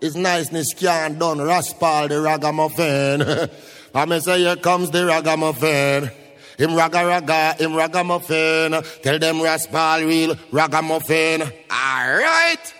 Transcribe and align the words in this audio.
His 0.00 0.16
niceness 0.16 0.74
can't 0.74 1.18
done. 1.18 1.38
Raspal 1.38 2.08
the 2.08 2.20
ragamuffin. 2.20 3.50
I 3.94 4.04
may 4.04 4.20
say 4.20 4.40
here 4.40 4.56
comes 4.56 4.90
the 4.90 5.06
ragamuffin. 5.06 6.10
Him 6.58 6.74
raga 6.74 7.04
raga, 7.06 7.54
him 7.58 7.74
ragamuffin. 7.74 8.72
Tell 9.02 9.18
them 9.18 9.36
Raspal 9.36 10.06
real 10.06 10.36
ragamuffin. 10.52 11.42
Alright. 11.70 12.74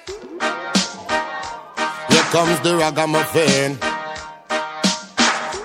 Here 2.08 2.26
comes 2.32 2.60
the 2.60 2.76
ragamuffin. 2.78 3.78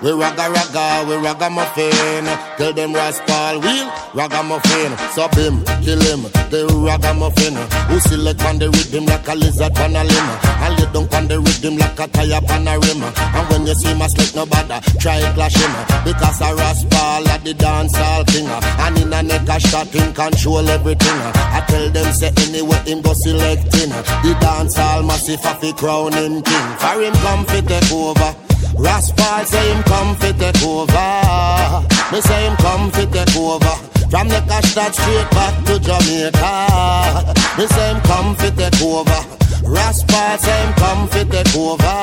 We 0.01 0.09
ragga 0.09 0.49
ragga, 0.49 0.81
uh, 0.81 1.05
we 1.05 1.15
ragamuffin. 1.21 2.25
Tell 2.57 2.73
them 2.73 2.91
Raspal 2.91 3.61
wheel, 3.61 3.85
ragamuffin. 4.15 4.97
Sub 5.13 5.29
him, 5.35 5.61
kill 5.85 6.01
him, 6.01 6.25
the 6.49 6.65
ragamuffin. 6.73 7.53
Who 7.85 7.99
select 7.99 8.43
on 8.45 8.57
the 8.57 8.71
rhythm 8.71 9.05
like 9.05 9.27
a 9.27 9.35
lizard 9.35 9.77
on 9.77 9.95
a 9.95 10.03
limb. 10.03 10.29
And 10.65 10.73
lay 10.73 10.89
down 10.89 11.05
on 11.13 11.27
the 11.27 11.37
rhythm 11.39 11.77
like 11.77 11.99
a 11.99 12.07
tire 12.07 12.41
on 12.49 12.67
a 12.67 12.79
rim. 12.81 13.03
And 13.05 13.45
when 13.53 13.67
you 13.67 13.75
see 13.75 13.93
my 13.93 14.07
slick 14.07 14.33
no 14.33 14.47
bother, 14.47 14.81
try 14.97 15.21
clash 15.37 15.53
him. 15.53 15.73
Because 16.01 16.41
a 16.41 16.49
Raspal 16.49 17.27
at 17.29 17.43
the 17.43 17.53
dance 17.53 17.93
all 17.93 18.25
king. 18.25 18.49
And 18.49 18.97
in 18.97 19.13
a 19.13 19.21
neck 19.21 19.45
a 19.53 19.59
shot 19.59 19.93
him 19.93 20.13
control 20.17 20.67
everything. 20.67 21.19
I 21.53 21.61
tell 21.69 21.89
them 21.91 22.11
say 22.11 22.33
anyway 22.41 22.81
him 22.89 23.01
go 23.05 23.13
selecting. 23.13 23.93
The 24.25 24.33
dance 24.41 24.79
all 24.79 25.03
massive 25.03 25.45
of 25.45 25.61
the 25.61 25.73
crown 25.77 26.13
him 26.13 26.41
king. 26.41 26.67
For 26.81 26.97
him 26.97 27.13
come 27.21 27.45
fi 27.45 27.61
take 27.61 27.91
over. 27.93 28.50
Raspal 28.85 29.45
say 29.45 29.73
him 29.73 29.83
come 29.83 30.15
fi 30.15 30.31
take 30.31 30.63
over. 30.63 31.87
Me 32.11 32.21
say 32.21 32.47
him 32.47 32.55
come 32.57 32.91
fi 32.91 33.05
take 33.05 33.35
over. 33.37 33.90
From 34.11 34.27
the 34.27 34.43
Cash 34.43 34.75
straight 34.75 35.29
back 35.31 35.55
to 35.63 35.79
Jamaica. 35.79 37.31
Me 37.57 37.65
say 37.65 37.87
him 37.93 38.01
come 38.03 38.35
take 38.35 38.81
over. 38.83 39.21
Raspal 39.63 40.37
say 40.37 40.51
him 40.51 40.73
come 40.75 41.07
take 41.07 41.55
over. 41.55 41.99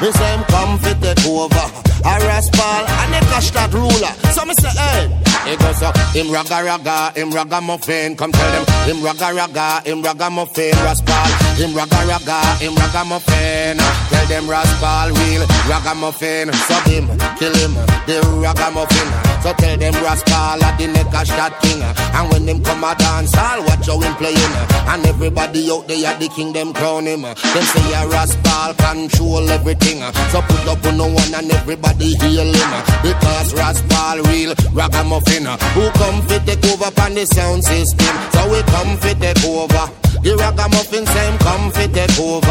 Me 0.00 0.12
say 0.12 0.30
him 0.30 0.44
come 0.46 0.78
take 0.78 1.26
over. 1.26 1.66
A 2.06 2.14
Raspal 2.22 2.86
and 2.86 3.12
the 3.12 3.20
Cash 3.26 3.50
ruler. 3.74 4.14
So 4.30 4.44
me 4.44 4.54
say, 4.54 4.70
hey. 4.70 5.10
He 5.50 5.56
goes 5.56 5.82
up, 5.82 5.96
him 6.14 6.30
raga 6.30 6.62
raga, 6.62 7.12
him 7.18 7.32
ragamuffin. 7.32 8.16
Come 8.16 8.30
tell 8.30 8.52
them, 8.52 8.64
him 8.86 9.02
raga 9.02 9.34
raga, 9.34 9.82
him 9.84 10.02
ragamuffin. 10.02 10.74
Raspal, 10.86 11.26
him 11.58 11.74
raga 11.74 12.06
raga, 12.06 12.38
him 12.62 12.74
ragamuffin. 12.76 13.78
Tell 14.10 14.26
them 14.28 14.44
Raspal 14.44 15.10
real 15.18 15.42
ragamuffin. 15.66 16.52
Sub 16.52 16.84
him, 16.84 17.08
kill 17.36 17.54
him, 17.56 17.74
the 18.06 18.20
ragamuffin. 18.40 19.29
So 19.42 19.52
tell 19.54 19.76
them 19.76 19.94
Raspal 19.94 20.62
at 20.62 20.76
the 20.78 20.86
neck 20.86 21.12
a 21.14 21.24
shot 21.24 21.60
king. 21.62 21.80
And 21.82 22.30
when 22.30 22.46
them 22.46 22.62
come 22.62 22.84
a 22.84 22.94
dance, 22.94 23.34
I'll 23.34 23.64
watch 23.64 23.86
how 23.86 24.00
him 24.00 24.14
playing. 24.16 24.54
And 24.88 25.06
everybody 25.06 25.70
out 25.70 25.88
there 25.88 26.06
at 26.06 26.20
the 26.20 26.28
king, 26.28 26.52
them 26.52 26.72
crown 26.72 27.06
him. 27.06 27.22
Them 27.22 27.34
say 27.72 27.88
a 27.96 28.04
Raspal 28.04 28.76
control 28.76 29.48
everything. 29.48 30.00
So 30.30 30.42
put 30.42 30.68
up 30.68 30.84
on 30.84 30.98
no 30.98 31.06
one 31.06 31.34
and 31.34 31.50
everybody 31.52 32.16
heal 32.16 32.52
him. 32.52 32.70
Because 33.02 33.54
Raspal 33.54 34.26
real 34.28 34.54
ragamuffin. 34.72 35.46
Who 35.74 35.90
come 35.96 36.20
fit 36.28 36.44
take 36.46 36.64
over 36.68 36.92
on 37.00 37.14
the 37.14 37.24
sound 37.24 37.64
system? 37.64 38.14
So 38.32 38.50
we 38.52 38.60
come 38.68 38.96
fit 38.98 39.20
take 39.20 39.44
over. 39.44 39.88
The 40.22 40.36
ragamuffin 40.36 41.06
same 41.06 41.38
come 41.38 41.70
fit 41.70 41.94
take 41.94 42.18
over. 42.20 42.44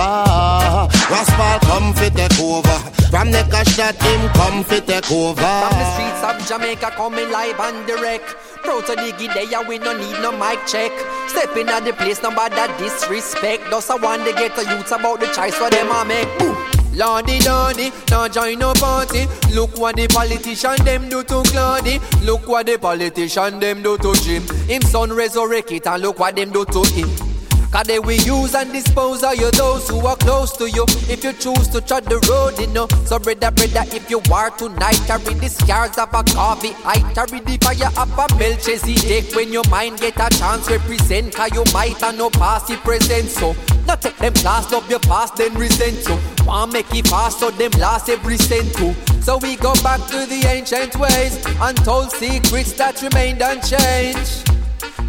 Raspal 1.13 1.61
come 1.61 1.93
fit 1.93 2.15
take 2.15 2.39
over. 2.39 2.79
From 3.09 3.31
the 3.31 3.41
cash 3.49 3.75
that 3.77 3.95
him 4.01 4.29
come 4.33 4.63
fit 4.63 4.85
take 4.87 5.11
over. 5.11 5.41
From 5.41 5.73
the 5.77 5.85
streets 5.93 6.21
of 6.23 6.35
Jamaica 6.47 6.78
coming 6.87 7.29
live 7.31 7.59
and 7.59 7.87
direct. 7.87 8.25
Proud 8.63 8.85
to 8.87 8.95
dig 8.95 9.15
it 9.19 9.33
there, 9.33 9.67
we 9.67 9.77
no 9.79 9.97
need 9.97 10.21
no 10.21 10.31
mic 10.31 10.59
check. 10.65 10.91
Stepping 11.27 11.69
at 11.69 11.83
the 11.83 11.93
place, 11.93 12.21
no 12.23 12.29
bad 12.31 12.51
that 12.53 12.77
disrespect. 12.79 13.63
Just 13.69 13.91
I 13.91 13.95
want 13.95 14.25
to 14.25 14.33
get 14.33 14.55
the 14.55 14.63
youths 14.63 14.91
about 14.91 15.19
the 15.19 15.27
choice 15.27 15.55
for 15.55 15.69
them 15.69 15.87
I 15.91 16.03
make. 16.03 16.69
Lordy, 16.95 17.39
lordy, 17.41 17.91
now 18.09 18.27
join 18.27 18.59
no 18.59 18.73
party. 18.73 19.25
Look 19.53 19.77
what 19.77 19.95
the 19.95 20.07
politician 20.07 20.83
them 20.83 21.07
do 21.07 21.23
to 21.23 21.43
Claudy. 21.43 21.99
Look 22.23 22.47
what 22.47 22.65
the 22.65 22.77
politician 22.77 23.59
them 23.59 23.83
do 23.83 23.97
to 23.97 24.13
Jim. 24.15 24.43
Him 24.67 24.81
son 24.81 25.13
resurrect 25.13 25.71
it 25.71 25.87
and 25.87 26.01
look 26.01 26.19
what 26.19 26.35
them 26.35 26.51
do 26.51 26.65
to 26.65 26.83
him. 26.83 27.28
Cause 27.71 27.85
they 27.85 27.99
will 27.99 28.19
use 28.21 28.55
and 28.55 28.71
dispose 28.73 29.23
of 29.23 29.35
you 29.35 29.51
those 29.51 29.87
who 29.89 30.05
are 30.05 30.15
close 30.15 30.55
to 30.57 30.69
you. 30.69 30.85
If 31.07 31.23
you 31.23 31.33
choose 31.33 31.67
to 31.69 31.81
tread 31.81 32.05
the 32.05 32.19
road, 32.29 32.59
you 32.59 32.67
know. 32.67 32.87
So 33.05 33.19
brother, 33.19 33.51
brother, 33.51 33.85
if 33.95 34.09
you 34.09 34.21
are 34.33 34.49
tonight, 34.49 34.99
carry 35.05 35.35
the 35.35 35.49
scars 35.49 35.97
of 35.97 36.09
a 36.13 36.23
coffee. 36.23 36.75
I 36.83 36.99
carry 37.13 37.39
the 37.39 37.57
fire 37.61 37.91
of 37.95 38.11
a 38.17 38.35
Melchizedek. 38.37 39.35
When 39.35 39.53
your 39.53 39.67
mind 39.69 39.99
get 39.99 40.17
a 40.17 40.29
chance, 40.35 40.69
represent. 40.69 41.35
Cause 41.35 41.51
you 41.53 41.63
might 41.71 41.97
have 42.01 42.17
no 42.17 42.29
past, 42.31 42.67
the 42.67 42.77
present. 42.77 43.29
So, 43.29 43.55
not 43.85 44.01
take 44.01 44.17
them 44.17 44.33
class, 44.33 44.71
love 44.71 44.89
your 44.89 44.99
past, 45.01 45.35
then 45.35 45.53
resent. 45.53 45.97
So, 45.97 46.19
want 46.45 46.73
make 46.73 46.93
it 46.93 47.07
fast, 47.07 47.39
so 47.39 47.51
them 47.51 47.71
last 47.79 48.09
every 48.09 48.37
cent 48.37 48.73
too. 48.75 48.93
So 49.21 49.37
we 49.37 49.55
go 49.55 49.73
back 49.83 49.99
to 50.07 50.25
the 50.25 50.43
ancient 50.47 50.95
ways, 50.95 51.37
untold 51.61 52.11
secrets 52.11 52.73
that 52.73 53.01
remained 53.01 53.41
unchanged. 53.41 54.48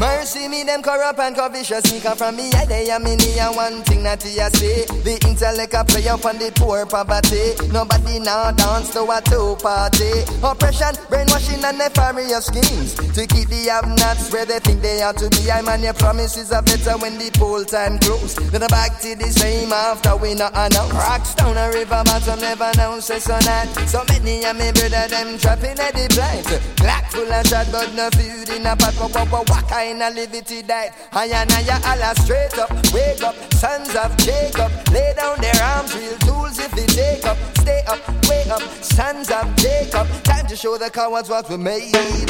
Mercy 0.00 0.48
me 0.48 0.64
them 0.64 0.80
corrupt 0.80 1.18
and 1.18 1.36
covetous. 1.36 1.84
Sneaker 1.84 2.16
from 2.16 2.36
me 2.36 2.48
I 2.56 2.64
they 2.64 2.88
am 2.88 3.04
in 3.04 3.18
here 3.20 3.52
one 3.52 3.82
thing 3.84 4.02
that 4.04 4.24
you 4.24 4.48
say. 4.56 4.88
The 5.04 5.20
intellect 5.28 5.74
a 5.74 5.84
play 5.84 6.08
up 6.08 6.24
on 6.24 6.38
the 6.40 6.48
poor 6.56 6.86
poverty. 6.86 7.52
Nobody 7.68 8.18
now 8.18 8.50
dance 8.50 8.96
to 8.96 9.04
a 9.04 9.20
two 9.20 9.60
party. 9.60 10.24
Oppression, 10.40 10.96
brainwashing 11.12 11.60
and 11.60 11.76
nefarious 11.76 12.48
schemes. 12.48 12.96
To 13.12 13.26
keep 13.28 13.52
the 13.52 13.68
have-nots 13.68 14.32
where 14.32 14.46
they 14.46 14.58
think 14.60 14.80
they 14.80 15.02
ought 15.02 15.18
to 15.18 15.28
be. 15.36 15.52
I 15.52 15.60
man 15.60 15.84
your 15.84 15.92
promises 15.92 16.50
are 16.50 16.62
better 16.62 16.96
when 16.96 17.20
the 17.20 17.28
poll 17.36 17.62
time 17.68 17.98
close 18.00 18.40
Then 18.56 18.64
back 18.72 19.04
to 19.04 19.12
the 19.14 19.28
same 19.28 19.70
after 19.70 20.16
we 20.16 20.32
not 20.32 20.56
announce. 20.56 20.96
Rocks 20.96 21.34
down 21.34 21.60
a 21.60 21.68
river 21.76 22.00
bottom 22.08 22.40
never 22.40 22.72
know 22.80 23.00
say 23.00 23.20
so 23.20 23.36
So 23.84 24.00
many 24.08 24.48
of 24.48 24.56
me 24.56 24.72
brother 24.72 25.12
them 25.12 25.36
trapping 25.36 25.76
at 25.76 25.92
the 25.92 26.08
blind 26.16 26.48
Black 26.80 27.12
full 27.12 27.28
of 27.28 27.44
shot 27.44 27.68
but 27.68 27.92
no 27.92 28.08
food 28.16 28.48
in 28.48 28.64
a 28.64 28.72
pot. 28.72 28.96
What, 28.96 29.44
what 29.44 29.68
kind 29.68 29.89
of 29.98 30.14
liberty 30.14 30.62
died? 30.62 30.92
I 31.12 31.26
and 31.26 31.50
I 31.52 31.90
Allah 31.90 32.14
straight 32.22 32.58
up 32.58 32.70
Wake 32.92 33.22
up, 33.22 33.34
sons 33.54 33.94
of 33.96 34.16
Jacob 34.18 34.70
Lay 34.92 35.14
down 35.16 35.40
their 35.40 35.60
arms, 35.62 35.94
real 35.96 36.16
tools 36.18 36.58
if 36.58 36.70
they 36.72 36.86
take 36.86 37.24
up 37.26 37.36
Stay 37.58 37.82
up, 37.88 37.98
wake 38.28 38.48
up, 38.48 38.62
sons 38.82 39.30
of 39.30 39.44
Jacob 39.56 40.06
Time 40.22 40.46
to 40.46 40.56
show 40.56 40.78
the 40.78 40.90
cowards 40.90 41.28
what 41.28 41.48
we 41.48 41.56
made 41.56 41.94
of 41.96 42.26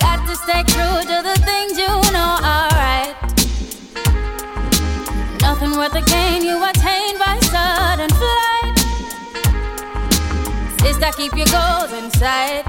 Got 0.00 0.26
to 0.26 0.36
stay 0.36 0.62
true 0.64 1.00
to 1.10 1.16
the 1.22 1.36
things 1.44 1.78
you 1.78 1.88
know 2.12 2.38
are 2.42 2.70
right. 2.70 3.14
Nothing 5.40 5.72
worth 5.78 5.92
the 5.92 6.02
gain 6.02 6.42
you 6.42 6.62
attain 6.62 7.18
by 7.18 7.38
sudden 7.40 8.10
flight. 8.10 8.78
Sister, 10.80 11.10
keep 11.16 11.32
your 11.34 11.46
goals 11.46 11.92
in 11.92 12.10
sight. 12.12 12.64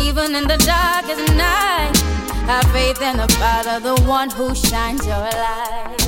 Even 0.00 0.34
in 0.34 0.46
the 0.48 0.56
darkest 0.58 1.34
night, 1.36 2.19
have 2.50 2.72
faith 2.72 3.00
in 3.00 3.16
the 3.16 3.28
Father, 3.40 3.78
the 3.78 3.96
one 4.02 4.28
who 4.30 4.52
shines 4.54 5.06
your 5.06 5.24
light. 5.44 6.00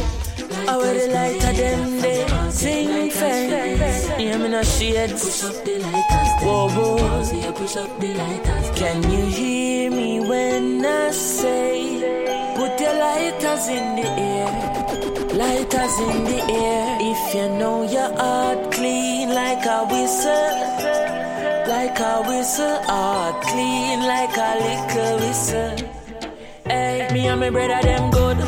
I 0.71 0.77
wear 0.77 0.95
the 1.01 1.15
light 1.15 1.45
of 1.49 1.57
them 1.57 2.01
day 2.01 2.27
Zinc 2.51 3.13
Fence 3.13 4.09
Yeah, 4.19 4.39
me 4.39 4.49
no 4.49 4.63
shades 4.63 5.25
Push 5.25 5.45
up 5.45 5.65
the 5.65 5.79
lighters 5.85 6.31
Whoa, 6.45 6.69
whoa. 6.69 7.53
Push 7.53 7.77
up 7.77 7.93
the 8.01 8.15
lighters. 8.15 8.67
Can 8.79 8.99
you 9.11 9.25
hear 9.27 9.91
me 9.91 10.21
when 10.21 10.85
I 10.85 11.11
say 11.11 11.75
Put 12.57 12.81
your 12.81 12.97
lighters 13.07 13.65
in 13.69 13.87
the 13.99 14.09
air 14.31 14.51
Lighters 15.43 15.97
in 16.07 16.25
the 16.25 16.41
air. 16.67 16.99
If 17.13 17.35
you 17.35 17.49
know 17.59 17.83
your 17.97 18.13
heart 18.17 18.73
clean 18.73 19.29
like 19.31 19.65
a 19.65 19.81
whistle 19.93 20.59
Like 21.75 21.99
a 21.99 22.15
whistle 22.29 22.79
Heart 22.91 23.43
clean 23.43 23.99
like 24.15 24.37
a 24.49 24.51
liquor 24.67 25.13
whistle 25.25 26.02
Hey, 26.65 27.09
me 27.13 27.27
and 27.27 27.41
my 27.41 27.51
brother 27.51 27.81
them 27.83 28.11
good. 28.11 28.39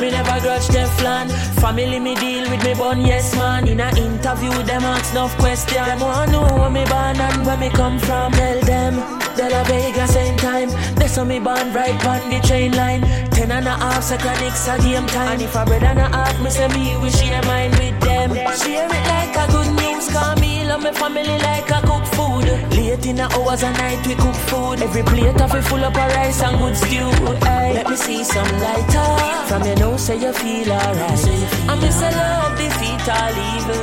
Me 0.00 0.10
never 0.10 0.40
grudge 0.40 0.68
Teflon. 0.68 1.30
Family 1.60 1.98
me 1.98 2.14
deal 2.16 2.48
with 2.50 2.62
me 2.64 2.74
bun, 2.74 3.00
yes 3.06 3.34
man. 3.36 3.66
In 3.68 3.80
a 3.80 3.88
interview, 3.96 4.52
them 4.64 4.82
ask 4.82 5.12
enough 5.12 5.36
question. 5.38 5.84
Them 5.84 6.00
want 6.00 6.30
to 6.30 6.32
know 6.32 6.58
where 6.58 6.70
me 6.70 6.84
born 6.84 7.16
and 7.16 7.46
where 7.46 7.56
me 7.56 7.70
come 7.70 7.98
from. 7.98 8.32
Tell 8.32 8.60
them, 8.60 8.94
De 9.36 9.48
La 9.48 9.62
Vega 9.64 10.06
same 10.06 10.36
time. 10.36 10.70
They 10.96 11.08
saw 11.08 11.24
me 11.24 11.38
born 11.38 11.72
right 11.72 12.04
on 12.06 12.30
the 12.30 12.40
train 12.46 12.72
line. 12.72 13.02
Ten 13.30 13.50
and 13.50 13.66
a 13.66 13.70
half 13.70 14.02
seconds 14.02 14.68
a 14.68 14.78
game 14.78 15.06
time. 15.06 15.32
And 15.32 15.42
if 15.42 15.54
a 15.54 15.64
brother 15.64 15.86
and 15.86 15.98
a 16.00 16.08
half, 16.08 16.40
me 16.42 16.50
say 16.50 16.68
me 16.68 16.96
we 17.02 17.10
share 17.10 17.42
mine 17.44 17.70
with 17.70 17.98
them. 18.00 18.34
Share 18.34 18.86
it 18.86 19.06
like 19.14 19.36
a 19.36 19.50
good 19.50 19.70
news, 19.80 20.08
call 20.12 20.36
me 20.36 20.64
love 20.66 20.82
me 20.82 20.92
family 20.92 21.38
like 21.38 21.70
a 21.70 21.80
cook 21.86 22.04
food. 22.14 22.81
Late 23.02 23.10
in 23.10 23.16
the 23.16 23.24
hours 23.34 23.62
of 23.64 23.72
night 23.72 24.06
we 24.06 24.14
cook 24.14 24.34
food. 24.46 24.80
Every 24.80 25.02
plate 25.02 25.40
of 25.40 25.54
it 25.54 25.62
full 25.62 25.84
up 25.84 25.96
of 25.96 26.14
rice 26.14 26.40
and 26.40 26.56
good 26.58 26.76
stew. 26.76 27.10
Hey, 27.44 27.74
let 27.74 27.90
me 27.90 27.96
see 27.96 28.22
some 28.22 28.46
lighter. 28.60 29.46
From 29.48 29.64
your 29.64 29.76
nose 29.76 30.02
say 30.02 30.18
you 30.22 30.32
feel 30.32 30.70
alright. 30.70 31.24
I 31.68 31.74
miss 31.80 32.00
a 32.00 32.10
love 32.14 32.56
defeat 32.58 33.08
all 33.10 33.34
evil. 33.50 33.82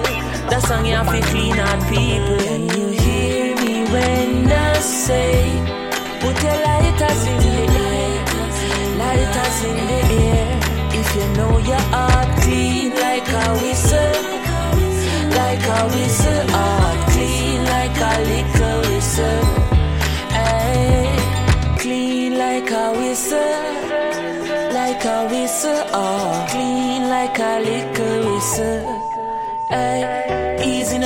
That 0.49 0.61
song 0.65 0.85
you 0.85 0.95
have 0.95 1.11
to 1.11 1.21
clean 1.31 1.59
out 1.59 1.81
people. 1.91 2.37
Can 2.47 2.63
you 2.79 2.87
hear 3.01 3.55
me 3.57 3.91
when 3.91 4.51
I 4.51 4.79
say, 4.79 5.51
put 6.21 6.35
your 6.41 6.59
lighters 6.67 7.21
in 7.27 7.37
the 7.43 7.57
air, 7.75 8.23
lighters 9.03 9.59
in 9.67 9.77
the 9.91 9.99
air. 10.31 10.47
If 10.95 11.07
you 11.17 11.27
know 11.35 11.57
your 11.57 11.83
heart 11.91 12.29
clean 12.41 12.91
like 12.95 13.27
a 13.27 13.45
whistle, 13.59 14.15
like 15.39 15.65
a 15.75 15.79
whistle, 15.93 16.47
heart 16.55 16.99
clean 17.11 17.59
like 17.65 17.97
a 17.99 18.13
little 18.31 18.78
whistle. 18.99 19.43
Ay, 20.31 21.77
clean 21.79 22.37
like 22.37 22.69
a 22.69 22.91
whistle, 22.99 23.55
like 24.73 25.05
a 25.05 25.19
whistle, 25.31 25.83
oh, 25.93 26.45
clean 26.49 27.07
like 27.07 27.39
a 27.39 27.53
little 27.69 28.33
whistle. 28.33 28.83
Ay, 29.69 30.48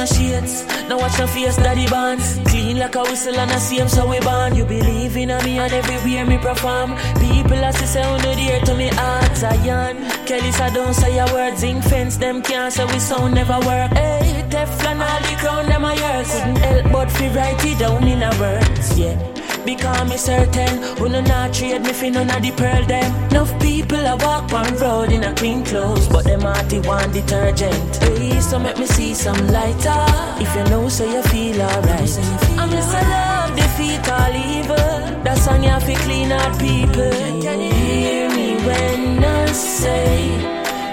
no 0.03 0.15
shades, 0.15 0.65
now 0.89 0.97
watch 0.97 1.17
no 1.17 1.27
face 1.27 1.55
daddy 1.55 1.87
bands. 1.87 2.39
Clean 2.49 2.77
like 2.77 2.95
a 2.95 3.01
whistle 3.03 3.35
and 3.35 3.51
a 3.51 3.59
same 3.59 3.87
so 3.87 4.09
we 4.09 4.19
born. 4.19 4.55
You 4.55 4.65
believe 4.65 5.15
in 5.15 5.29
me 5.45 5.59
and 5.59 5.71
everywhere 5.71 6.25
me 6.25 6.37
perform. 6.37 6.95
People 7.19 7.63
as 7.63 7.77
say 7.89 8.03
on 8.03 8.19
the 8.19 8.35
dear 8.35 8.59
to 8.61 8.75
me 8.75 8.89
heart 8.89 9.35
Zion. 9.37 9.95
Kelly 10.25 10.51
say 10.51 10.73
don't 10.73 10.93
say 10.93 11.15
your 11.15 11.31
words, 11.33 11.59
zinc 11.59 11.83
fence 11.83 12.17
them 12.17 12.41
can't 12.41 12.73
say 12.73 12.85
we 12.85 12.99
sound 12.99 13.35
never 13.35 13.59
work. 13.59 13.91
Hey, 13.93 14.45
Teflon 14.49 14.99
all 14.99 15.21
the 15.21 15.35
crown 15.41 15.65
them 15.67 15.85
a 15.85 15.95
yours. 15.95 16.31
Couldn't 16.31 16.57
help 16.57 16.91
but 16.91 17.19
write 17.35 17.65
it 17.65 17.79
down 17.79 18.07
in 18.07 18.23
our 18.23 18.39
words, 18.39 18.99
yeah. 18.99 19.42
Because 19.65 20.09
me 20.09 20.17
certain, 20.17 20.83
who 20.97 21.07
no 21.09 21.21
not 21.21 21.53
trade 21.53 21.81
me 21.81 21.93
fi 21.93 22.09
none 22.09 22.29
of 22.29 22.41
the 22.41 22.51
pearl 22.51 22.85
them. 22.85 23.09
Enough 23.31 23.59
people 23.61 23.97
a 23.97 24.15
walk 24.17 24.51
on 24.53 24.75
road 24.77 25.11
in 25.11 25.23
a 25.23 25.33
clean 25.33 25.63
clothes, 25.63 26.07
but 26.07 26.25
them 26.25 26.41
hearty 26.41 26.79
want 26.79 27.13
detergent. 27.13 27.95
Hey, 27.97 28.39
so 28.41 28.59
make 28.59 28.77
me 28.77 28.85
see 28.85 29.13
some 29.13 29.47
lighter. 29.47 30.05
If 30.43 30.53
you 30.55 30.63
know, 30.69 30.89
so 30.89 31.05
you 31.05 31.21
feel 31.23 31.61
alright. 31.61 32.13
I'm 32.59 32.69
just 32.69 32.93
a 32.93 33.01
love 33.13 33.55
defeat 33.55 34.09
all 34.11 34.35
evil. 34.35 35.23
That 35.23 35.37
song 35.37 35.63
you 35.63 35.71
to 35.71 35.95
clean 36.03 36.31
out 36.31 36.59
people. 36.59 37.11
Can 37.41 37.61
you 37.61 37.73
hear 37.73 38.29
me 38.29 38.55
when 38.67 39.23
I 39.23 39.45
say, 39.53 40.37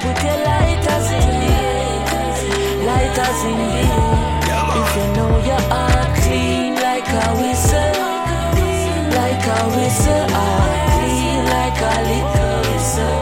put 0.02 0.17
your 0.22 0.38
lighters 0.50 1.08
in 1.20 1.31
air, 1.58 2.87
lighters 2.87 3.40
in 3.50 3.61
air. 3.82 4.31
If 4.81 4.90
you 4.96 5.06
know 5.17 5.32
your 5.50 5.62
heart 5.72 6.11
clean 6.22 6.75
like 6.76 7.08
a 7.08 7.26
whistle, 7.40 8.00
like 9.41 9.59
a 9.59 9.65
whistle, 9.77 10.27
heart 10.29 10.91
clean 10.93 11.41
like 11.57 11.81
a 11.81 11.95
little 12.11 12.61
whistle, 12.69 13.21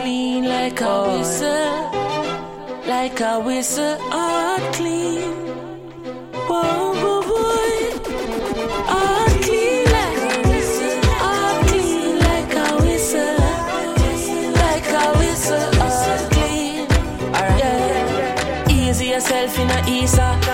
clean 0.00 0.42
like 0.44 0.80
a 0.80 0.84
whistle, 1.18 1.74
like 2.86 3.20
a 3.20 3.38
whistle, 3.40 3.96
heart 4.10 4.74
clean. 4.74 5.30
Whoa, 6.48 6.94
whoa, 7.02 7.22
boy, 7.30 7.74
heart 8.90 9.34
clean 9.44 9.84
like 9.96 10.18
heart 11.22 11.66
clean 11.68 12.18
like 12.18 12.54
a 12.54 12.68
whistle, 12.82 13.38
like 14.64 14.90
a 15.00 15.06
whistle, 15.18 15.70
heart 15.80 16.22
clean. 16.32 16.86
Alright. 17.36 18.70
Easy 18.70 19.06
yourself 19.06 19.58
in 19.58 19.70
a. 19.70 20.49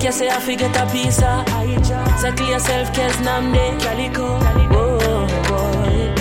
Cake 0.00 0.06
you 0.06 0.12
say 0.12 0.28
I 0.30 0.40
forget 0.40 0.74
a 0.76 0.86
piece 0.90 1.22
of. 1.22 1.46
Settle 2.20 2.48
yourself, 2.48 2.88
cause 2.94 3.16
namde 3.20 3.78
calico. 3.82 4.38
Whoa, 4.72 5.26
boy. 5.48 6.14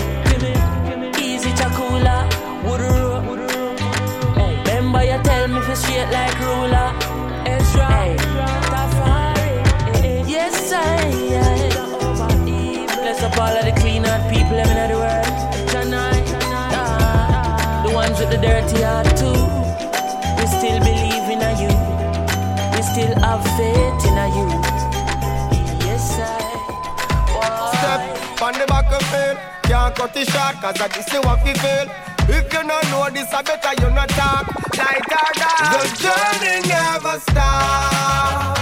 Easy 1.22 1.52
chakula. 1.52 2.28
Remember 4.66 5.04
you 5.04 5.20
tell 5.24 5.48
me 5.48 5.62
for 5.62 5.76
straight 5.76 6.10
like 6.12 6.40
ruler. 6.42 6.92
Ezra. 7.46 7.88
Hey. 10.02 10.24
Yes, 10.28 10.72
I. 10.74 11.10
Bless 13.02 13.24
up 13.24 13.38
all 13.38 13.56
of 13.60 13.64
the 13.66 13.72
clean 13.80 14.04
heart 14.04 14.24
people 14.30 14.58
living 14.58 14.78
in 14.78 14.90
the 14.92 14.98
world. 14.98 15.26
Ah, 16.76 17.84
The 17.88 17.94
ones 17.94 18.20
with 18.20 18.30
the 18.30 18.38
dirty 18.38 18.82
heart 18.84 19.08
too. 19.16 19.40
We 20.38 20.46
still 20.48 20.80
believe 20.80 21.19
still 23.00 23.16
have 23.20 23.44
faith 23.56 24.06
in 24.08 24.18
you. 24.36 24.48
Yes, 25.86 26.20
I. 26.20 26.28
Step 27.80 28.02
on 28.42 28.54
the 28.60 28.66
back 28.68 28.92
of 28.92 29.04
field. 29.12 29.38
Can't 29.64 29.96
cut 29.96 30.18
it 30.18 30.28
short, 30.28 30.56
cause 30.62 30.82
I 30.82 30.88
just 30.90 31.10
see 31.10 31.20
what 31.20 31.40
we 31.46 31.54
feel. 31.64 31.88
If 32.28 32.54
you 32.54 32.64
don't 32.68 32.88
know 32.92 33.10
this, 33.10 33.34
I 33.34 33.42
better 33.42 33.74
you 33.82 33.90
not 33.96 34.10
talk. 34.10 34.48
Or 34.48 35.00
dark. 35.12 35.36
The 35.74 35.82
journey 36.04 36.58
never 36.68 37.16
stops. 37.28 38.60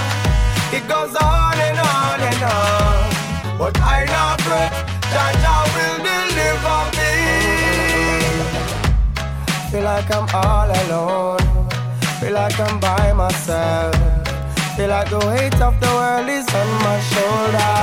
It 0.77 0.83
goes 0.87 1.15
on 1.15 1.57
and 1.67 1.79
on 1.95 2.19
and 2.29 2.43
on. 2.57 2.97
But 3.57 3.75
I 3.81 4.05
know 4.11 4.35
pray 4.45 4.69
that 5.13 5.33
Jah 5.43 5.65
will 5.75 5.99
deliver 6.09 6.81
me. 6.97 7.13
Feel 9.71 9.85
like 9.91 10.09
I'm 10.17 10.27
all 10.33 10.69
alone. 10.81 11.45
Feel 12.19 12.33
like 12.33 12.59
I'm 12.59 12.79
by 12.79 13.13
myself. 13.13 14.16
Feel 14.77 14.89
like 14.89 15.09
the 15.09 15.17
weight 15.25 15.59
of 15.59 15.73
the 15.81 15.89
world 15.89 16.29
is 16.29 16.45
on 16.53 16.69
my 16.85 17.01
shoulder. 17.09 17.73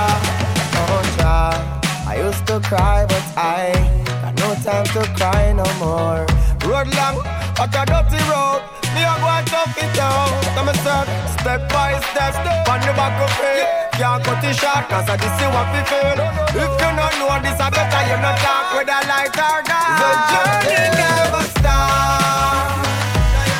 Oh, 0.78 1.02
Jah. 1.18 1.58
I 2.06 2.22
used 2.22 2.46
to 2.46 2.60
cry, 2.60 3.04
but 3.10 3.26
I 3.34 3.74
got 4.22 4.38
no 4.38 4.54
time 4.62 4.86
to 4.94 5.02
cry 5.18 5.50
no 5.50 5.66
more. 5.82 6.22
Road 6.62 6.86
long, 6.94 7.18
but 7.58 7.74
a 7.74 7.82
dirty 7.82 8.22
road. 8.30 8.62
Me 8.94 9.02
a 9.02 9.10
go 9.18 9.26
and 9.26 9.42
tough 9.50 9.74
it 9.74 9.98
out. 9.98 10.30
Come 10.54 10.70
and 10.70 10.78
step, 10.78 11.10
step 11.34 11.66
by 11.74 11.98
step, 12.14 12.38
on 12.70 12.78
the 12.86 12.94
back 12.94 13.18
of 13.26 13.42
it. 13.42 13.66
Can't 13.98 14.22
cut 14.22 14.44
it 14.46 14.54
short, 14.54 14.86
cause 14.86 15.10
I 15.10 15.18
just 15.18 15.34
see 15.34 15.50
what 15.50 15.66
we 15.74 15.82
feel. 15.90 16.14
If 16.54 16.78
you 16.78 16.90
don't 16.94 17.14
know 17.18 17.34
this, 17.42 17.58
I 17.58 17.74
better 17.74 18.02
you 18.06 18.22
not 18.22 18.38
talk 18.38 18.70
with 18.70 18.86
a 18.86 19.02
light 19.10 19.34
or 19.34 19.66
dark. 19.66 19.98
The 19.98 20.10
journey 20.30 20.94
never 20.94 21.42
stops. 21.58 22.86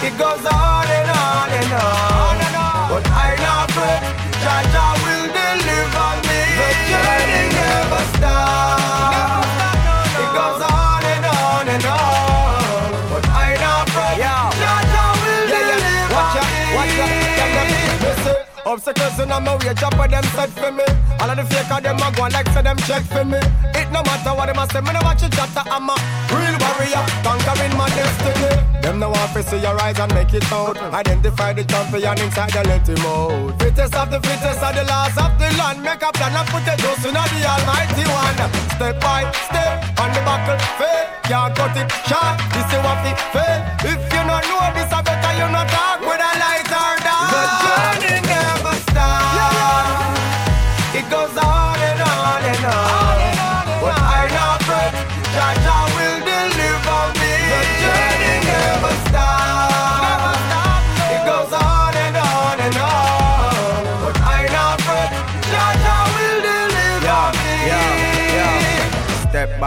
It 0.07 0.15
goes 0.23 0.47
on 0.47 0.87
and 0.87 1.11
on 1.11 1.51
and 1.51 1.73
on. 1.83 2.44
But 2.95 3.09
I 3.11 3.35
pray, 3.75 3.99
Jah 4.39 4.63
Jah 4.71 4.95
will 5.03 5.27
deliver 5.35 6.11
me. 6.29 6.41
The 6.59 6.71
journey 6.87 7.45
never 7.59 8.03
stops. 8.15 9.44
Obstacles 18.75 19.21
in 19.23 19.29
my 19.31 19.39
way, 19.39 19.71
chop 19.79 19.95
of 19.95 20.11
them 20.11 20.27
set 20.35 20.51
for 20.51 20.73
me. 20.75 20.83
All 21.23 21.31
of 21.31 21.39
the 21.39 21.47
fake 21.47 21.71
them 21.79 21.95
a 21.95 22.11
go 22.11 22.27
like 22.27 22.51
say 22.51 22.59
them 22.59 22.75
check 22.83 23.07
for 23.07 23.23
me. 23.23 23.39
It 23.71 23.87
no 23.95 24.03
matter 24.03 24.35
what 24.35 24.51
them 24.51 24.59
a 24.59 24.67
say, 24.67 24.83
me 24.83 24.91
no 24.91 24.99
watch 25.07 25.23
it 25.23 25.31
chatter. 25.31 25.63
I'm 25.71 25.87
a 25.87 25.95
real 26.35 26.59
warrior, 26.59 27.07
conquering 27.23 27.71
my 27.79 27.87
destiny. 27.95 28.51
Them 28.83 28.99
no 28.99 29.15
want 29.15 29.31
to 29.39 29.47
see 29.47 29.63
your 29.63 29.79
eyes 29.79 29.95
and 30.03 30.11
make 30.11 30.35
it 30.35 30.51
out. 30.51 30.75
Identify 30.91 31.55
the 31.55 31.63
champion 31.63 32.19
inside 32.19 32.51
the 32.51 32.67
let 32.67 32.83
him. 32.83 32.99
Fittest 33.63 33.95
of 33.95 34.11
the 34.11 34.19
fittest 34.19 34.59
of 34.59 34.75
the 34.75 34.83
last 34.91 35.23
of 35.23 35.31
the 35.39 35.47
land. 35.55 35.79
Make 35.79 36.03
a 36.03 36.11
plan 36.11 36.35
and 36.35 36.49
put 36.51 36.67
it 36.67 36.75
those 36.83 37.07
in 37.07 37.15
the 37.15 37.47
almighty 37.47 38.03
one. 38.11 38.43
Step 38.75 38.99
by 38.99 39.23
step 39.55 39.87
on 40.03 40.11
the 40.11 40.21
buckle, 40.27 40.59
fail. 40.83 41.07
Can't 41.31 41.55
cut 41.55 41.79
it 41.79 41.87
short. 42.11 42.43
This 42.51 42.67
is 42.75 42.83
what 42.83 42.99
we 43.07 43.15
fail. 43.31 43.63
If 43.87 44.03
you 44.11 44.23
not 44.27 44.43
know 44.51 44.67
this, 44.75 44.91
I 44.91 44.99
better 44.99 45.33
you 45.39 45.47
not 45.47 45.71
talk 45.71 46.03
with 46.03 46.24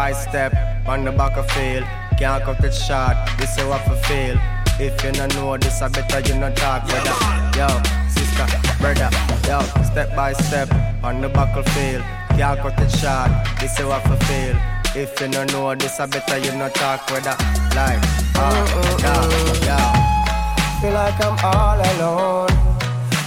by 0.07 0.13
step 0.13 0.53
on 0.87 1.03
the 1.03 1.11
back 1.11 1.35
of 1.35 1.45
field. 1.51 1.83
Can't 2.17 2.41
cut 2.43 2.63
it 2.63 2.73
short. 2.73 3.17
This 3.39 3.57
is 3.57 3.65
what 3.65 3.85
I 3.93 3.95
feel. 4.07 4.37
If 4.79 5.03
you 5.03 5.11
don't 5.11 5.35
know 5.35 5.57
this, 5.57 5.81
I 5.81 5.89
better 5.89 6.21
you 6.27 6.39
not 6.39 6.55
talk, 6.55 6.87
brother. 6.87 7.15
Yo, 7.59 7.67
sister, 8.15 8.47
brother. 8.79 9.09
Yo, 9.47 9.59
step 9.91 10.15
by 10.15 10.31
step 10.31 10.69
on 11.03 11.19
the 11.19 11.27
battlefield. 11.27 12.03
Can't 12.39 12.57
cut 12.61 12.79
it 12.79 12.91
short. 12.99 13.31
This 13.59 13.77
is 13.79 13.85
what 13.85 14.05
I 14.07 14.15
feel. 14.27 14.55
If 15.03 15.19
you 15.19 15.27
don't 15.27 15.51
know 15.51 15.75
this, 15.75 15.99
I 15.99 16.05
better 16.05 16.37
you 16.37 16.53
not 16.53 16.73
talk, 16.75 17.05
brother. 17.07 17.35
Like, 17.75 17.99
uh, 18.35 18.97
yeah, 19.03 19.67
yeah. 19.67 20.79
Feel 20.79 20.93
like 20.93 21.19
I'm 21.27 21.37
all 21.51 21.79
alone. 21.91 22.55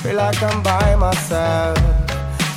Feel 0.03 0.17
like 0.17 0.43
I'm 0.43 0.63
by 0.63 0.97
myself. 0.97 1.77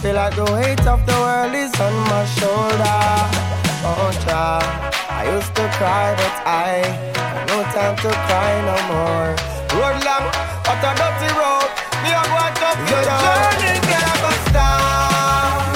Feel 0.02 0.16
like 0.16 0.36
the 0.36 0.46
weight 0.56 0.88
of 0.88 1.06
the 1.06 1.18
world 1.24 1.54
is 1.54 1.74
on 1.82 1.94
my 2.12 2.24
shoulder. 2.38 3.53
Oh, 3.86 4.12
child. 4.24 4.64
I 5.12 5.28
used 5.36 5.54
to 5.56 5.68
cry, 5.76 6.16
but 6.16 6.36
I 6.48 6.88
got 7.12 7.36
no 7.52 7.60
time 7.76 7.96
to 8.00 8.12
cry 8.26 8.52
no 8.64 8.78
more. 8.88 9.36
Road 9.76 10.00
long, 10.08 10.26
but 10.64 10.80
a 10.80 10.92
dirty 10.96 11.30
road. 11.36 11.68
Me 12.00 12.16
a 12.16 12.24
go 12.24 12.38
up 12.48 12.56
the 12.64 12.72
journey 12.88 13.76
never 13.84 14.36
stop. 14.48 15.76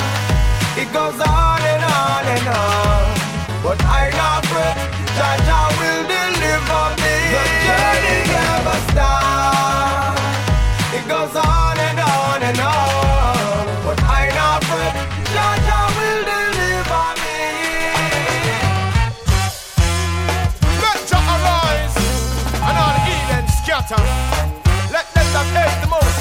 It 0.79 0.87
goes 0.95 1.19
on 1.19 1.59
and 1.67 1.83
on 1.83 2.23
and 2.31 2.47
on, 2.47 3.03
but 3.59 3.79
I 3.83 4.07
not 4.15 4.39
fret. 4.47 4.77
Jaja 5.19 5.61
will 5.75 6.03
deliver 6.07 6.96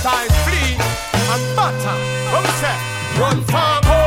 high 0.08 0.30
flee 0.46 0.78
and 1.34 1.44
batter. 1.56 1.98
Come 2.30 2.46
say, 2.62 2.78
run 3.18 3.38
for 3.50 3.66
cover, 3.82 4.05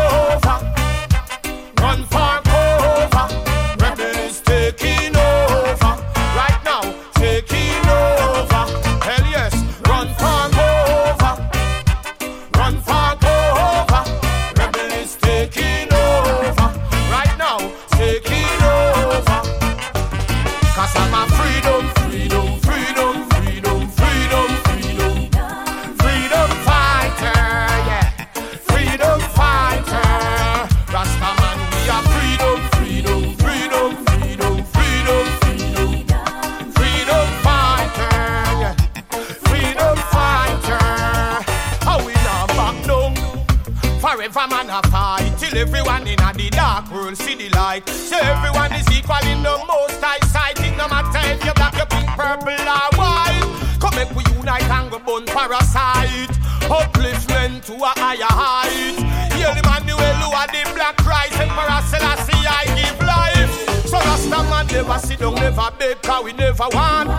man 44.63 44.83
a 44.83 44.87
fight 44.89 45.33
till 45.37 45.57
everyone 45.57 46.05
in 46.07 46.19
a 46.19 46.33
the 46.33 46.49
dark 46.49 46.91
world 46.91 47.15
see 47.17 47.35
the 47.35 47.49
light. 47.49 47.87
So 47.87 48.17
everyone 48.17 48.73
is 48.73 48.87
equal 48.91 49.23
in 49.25 49.43
the 49.43 49.55
most 49.67 50.01
high 50.01 50.19
sight. 50.27 50.59
It 50.59 50.75
no 50.77 50.87
matter 50.87 51.21
if 51.31 51.43
you 51.45 51.53
black, 51.53 51.75
you 51.77 51.85
pink, 51.85 52.07
purple 52.07 52.51
or 52.51 52.89
white. 52.99 53.45
Come 53.79 53.95
make 53.95 54.11
we 54.11 54.23
unite 54.35 54.69
and 54.69 54.91
go 54.91 54.99
burn 54.99 55.25
parasite. 55.25 56.33
Upliftment 56.67 57.65
to 57.65 57.73
a 57.75 57.93
higher 57.99 58.27
height. 58.27 58.97
The 59.31 59.95
well 59.95 60.15
who 60.21 60.29
are 60.35 60.47
the 60.47 60.63
black 60.75 60.97
Christ. 60.97 61.39
Emperor 61.39 61.81
Selassie 61.87 62.43
I 62.43 62.65
give 62.75 62.99
life. 63.05 63.87
So 63.87 63.97
Rasta 63.97 64.43
man 64.49 64.67
never 64.67 64.99
sit 64.99 65.19
down, 65.19 65.35
never 65.35 65.71
beg, 65.79 66.01
cause 66.01 66.23
we 66.23 66.33
never 66.33 66.67
want 66.73 67.09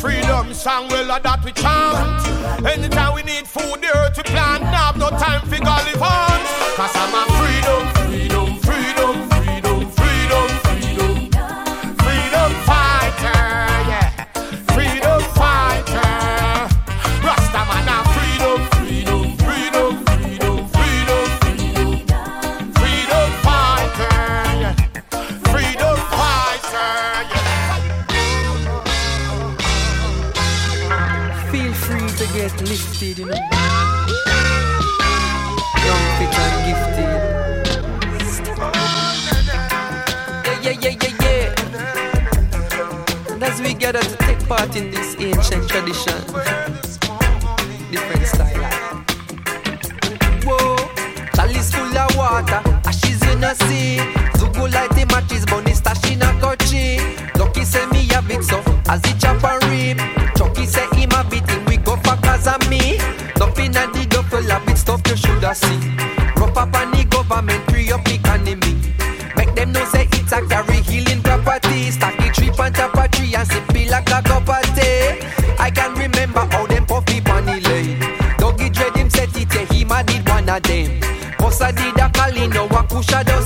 Freedom 0.00 0.52
song, 0.52 0.88
well 0.88 1.10
uh, 1.10 1.18
that 1.20 1.42
we 1.42 1.52
chant. 1.52 2.66
Anytime 2.66 3.14
we 3.14 3.22
need 3.22 3.46
food, 3.46 3.80
the 3.80 3.88
earth 3.96 4.16
we 4.16 4.22
plant. 4.24 4.62
Now 4.64 4.92
have 4.92 4.98
no 4.98 5.08
time 5.08 5.40
for 5.48 5.56
Gullivan. 5.56 6.40
Cause 6.76 6.92
I'm 6.94 7.14
a 7.16 7.24
freedom, 7.40 7.95
get 32.98 33.18
lifted, 33.18 33.18
you 33.18 33.24
know. 33.26 33.34
Young, 35.84 36.04
fit, 36.18 36.38
and 36.38 36.56
gifted. 36.66 37.10
Yeah, 40.44 40.58
yeah, 40.62 40.76
yeah, 40.82 40.94
yeah, 41.02 41.14
yeah. 41.22 41.62
And 43.32 43.42
as 43.42 43.60
we 43.60 43.74
gather 43.74 44.00
to 44.00 44.16
take 44.16 44.48
part 44.48 44.76
in 44.76 44.90
this 44.90 45.16
ancient 45.18 45.68
tradition, 45.68 46.24
different 47.90 48.26
style. 48.26 49.04
Whoa, 50.44 50.76
chalice 51.34 51.70
full 51.72 51.98
of 51.98 52.16
water, 52.16 52.62
ashes 52.84 53.22
in 53.28 53.40
the 53.40 53.54
sea. 53.54 53.95
See. 65.54 65.78
Rough 66.36 66.56
up 66.56 66.74
on 66.74 66.90
the 66.92 67.04
government, 67.08 67.62
free 67.70 67.90
up 67.92 68.04
the 68.04 68.18
enemy. 68.30 68.74
Make 69.36 69.54
them 69.54 69.72
know 69.72 69.84
say 69.86 70.08
it's 70.12 70.32
a 70.32 70.40
carry 70.46 70.82
healing 70.82 71.22
property. 71.22 71.90
Stack 71.90 72.16
the 72.18 72.28
tree 72.32 72.50
on 72.58 72.72
top 72.72 72.96
of 72.96 73.10
tree 73.10 73.34
and 73.34 73.46
sip 73.46 73.74
it 73.74 73.90
like 73.90 74.08
a 74.10 74.22
cup 74.22 74.48
of 74.48 74.64
tea. 74.74 75.26
I 75.58 75.70
can 75.70 75.94
remember 75.94 76.40
how 76.50 76.66
them 76.66 76.86
puffy 76.86 77.20
the 77.20 77.60
lane. 77.68 78.00
Dougie 78.38 78.72
dread 78.72 78.96
him 78.96 79.10
set 79.10 79.36
it, 79.36 79.52
yeah, 79.54 79.64
him 79.72 79.90
a 79.92 80.02
did 80.04 80.28
one 80.28 80.48
of 80.48 80.62
them. 80.62 81.00
Bossa 81.38 81.74
did 81.74 81.98
a 81.98 82.08
calling, 82.10 82.50
no 82.50 82.68
Wakusha 82.68 83.24
does 83.24 83.45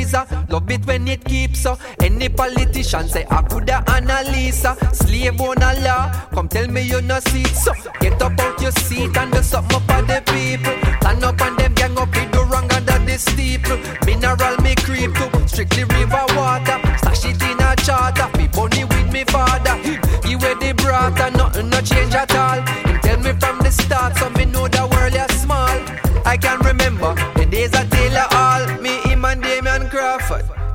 Freezer. 0.00 0.26
Love 0.48 0.70
it 0.70 0.86
when 0.86 1.08
it 1.08 1.24
keeps 1.24 1.60
so. 1.60 1.78
Any 2.02 2.28
politician 2.28 3.08
say 3.08 3.26
I 3.30 3.42
coulda 3.42 3.82
Annalisa. 3.86 4.76
Slave 4.94 5.40
on 5.40 5.62
a 5.62 5.80
law. 5.84 6.10
Come 6.32 6.48
tell 6.48 6.68
me 6.68 6.82
you 6.82 7.00
no 7.02 7.20
see 7.20 7.42
it. 7.42 7.54
So 7.54 7.72
get 8.00 8.20
up 8.22 8.38
out 8.40 8.60
your 8.60 8.72
seat 8.72 9.16
and 9.16 9.32
do 9.32 9.42
something 9.42 9.76
up 9.76 9.90
on 9.90 10.06
the 10.06 10.22
people. 10.32 10.74
Stand 11.00 11.24
up 11.24 11.40
and 11.40 11.58
them 11.58 11.74
gang 11.74 11.98
up 11.98 12.16
it 12.16 12.32
do 12.32 12.42
wrong 12.44 12.70
under 12.72 12.98
the 12.98 13.18
steeple. 13.18 13.78
Mineral 14.06 14.56
me 14.62 14.74
creep 14.76 15.12
to 15.14 15.48
strictly 15.48 15.84
river 15.84 16.24
water. 16.36 16.49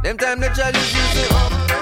Them 0.06 0.18
time 0.18 0.40
the 0.40 0.50
chalice 0.50 0.94
used 0.94 1.75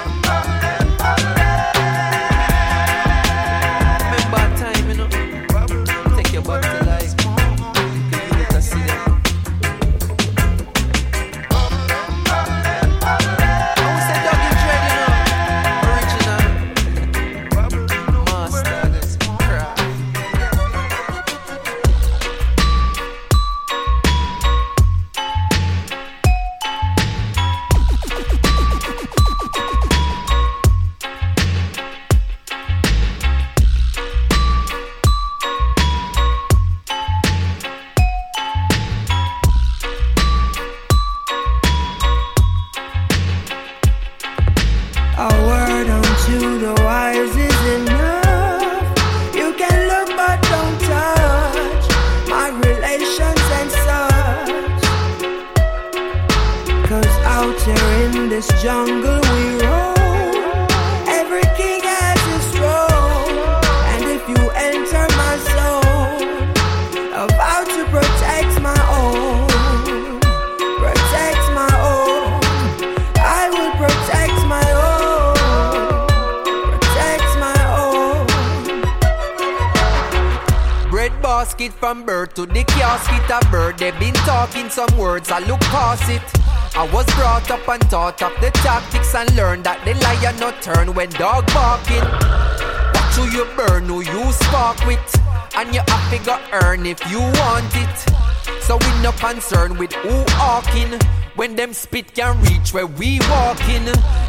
concerned 99.34 99.80
with 99.80 99.92
who 99.94 100.24
hawking. 100.38 101.00
When 101.36 101.56
them 101.56 101.74
spit 101.74 102.14
can 102.14 102.40
reach 102.42 102.72
where 102.72 102.86
we 102.86 103.20
walking. 103.32 103.86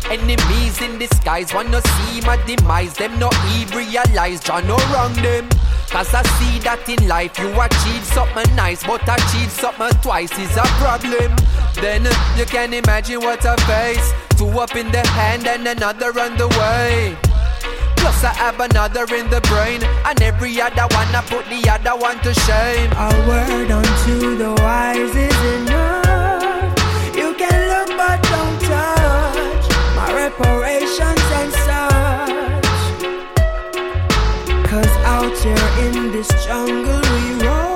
Enemies 0.08 0.80
in 0.80 0.98
disguise 0.98 1.52
wanna 1.52 1.82
see 1.82 2.22
my 2.22 2.38
demise. 2.46 2.94
Them 2.94 3.18
no 3.18 3.28
even 3.56 3.76
realize 3.76 4.40
John 4.40 4.66
no 4.66 4.78
wrong 4.92 5.12
them. 5.26 5.48
Cause 5.90 6.14
I 6.14 6.22
see 6.38 6.58
that 6.60 6.88
in 6.88 7.06
life 7.06 7.38
you 7.38 7.50
achieve 7.60 8.04
something 8.16 8.50
nice, 8.56 8.82
but 8.82 9.02
achieve 9.02 9.50
something 9.50 9.94
twice 10.00 10.32
is 10.38 10.56
a 10.56 10.66
problem. 10.80 11.36
Then 11.82 12.04
you 12.38 12.46
can 12.46 12.72
imagine 12.72 13.20
what 13.20 13.44
I 13.44 13.56
face. 13.68 14.08
Two 14.38 14.48
up 14.58 14.74
in 14.74 14.90
the 14.90 15.06
hand 15.08 15.46
and 15.46 15.68
another 15.68 16.18
on 16.18 16.38
the 16.38 16.48
way. 16.48 17.33
Plus 18.04 18.22
I 18.22 18.34
have 18.34 18.60
another 18.60 19.06
in 19.14 19.30
the 19.30 19.40
brain. 19.48 19.82
And 20.04 20.20
every 20.20 20.60
other 20.60 20.86
one 20.94 21.08
I 21.16 21.22
put 21.26 21.46
the 21.48 21.66
other 21.70 21.96
one 21.98 22.18
to 22.20 22.34
shame. 22.34 22.92
A 22.92 23.08
word 23.26 23.70
unto 23.70 24.36
the 24.36 24.52
wise 24.60 25.16
is 25.16 25.40
enough. 25.56 26.76
You 27.16 27.32
can 27.40 27.58
look 27.72 27.88
but 27.96 28.22
don't 28.28 28.60
touch. 28.68 29.66
My 29.96 30.12
reparations 30.22 31.24
and 31.40 31.52
such. 31.64 32.76
Cause 34.68 34.94
out 35.08 35.34
here 35.38 35.68
in 35.86 36.12
this 36.12 36.28
jungle 36.44 37.00
we 37.00 37.42
roam. 37.42 37.73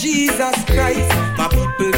Jesus 0.00 0.64
Christ. 0.64 1.12
My 1.36 1.46
people 1.48 1.89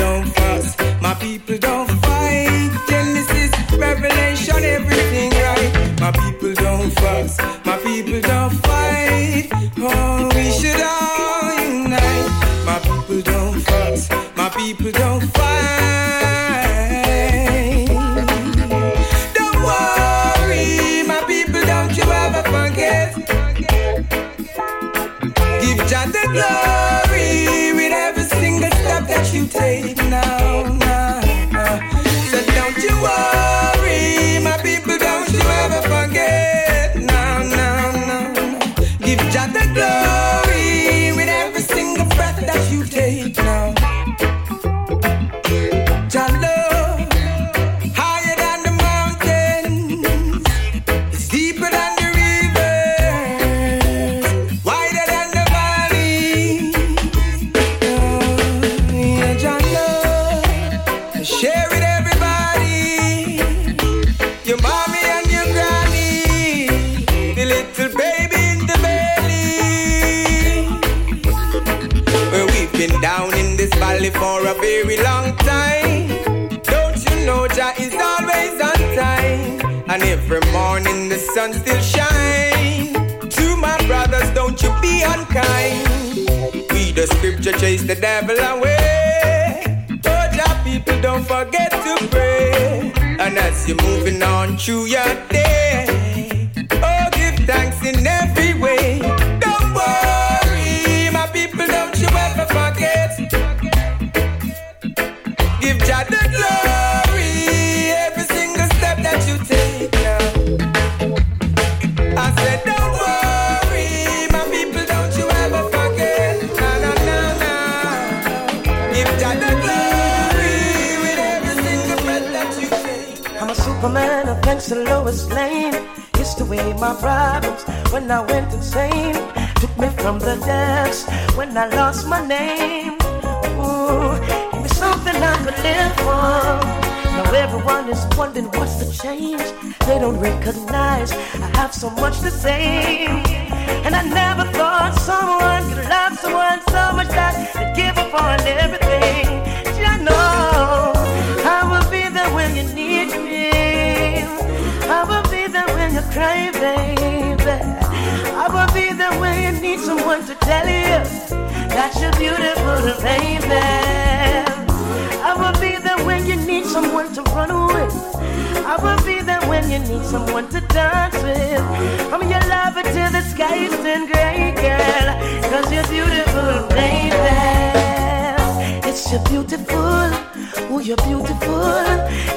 oh, 180.71 180.81
you're 180.81 180.97
beautiful. 180.99 181.85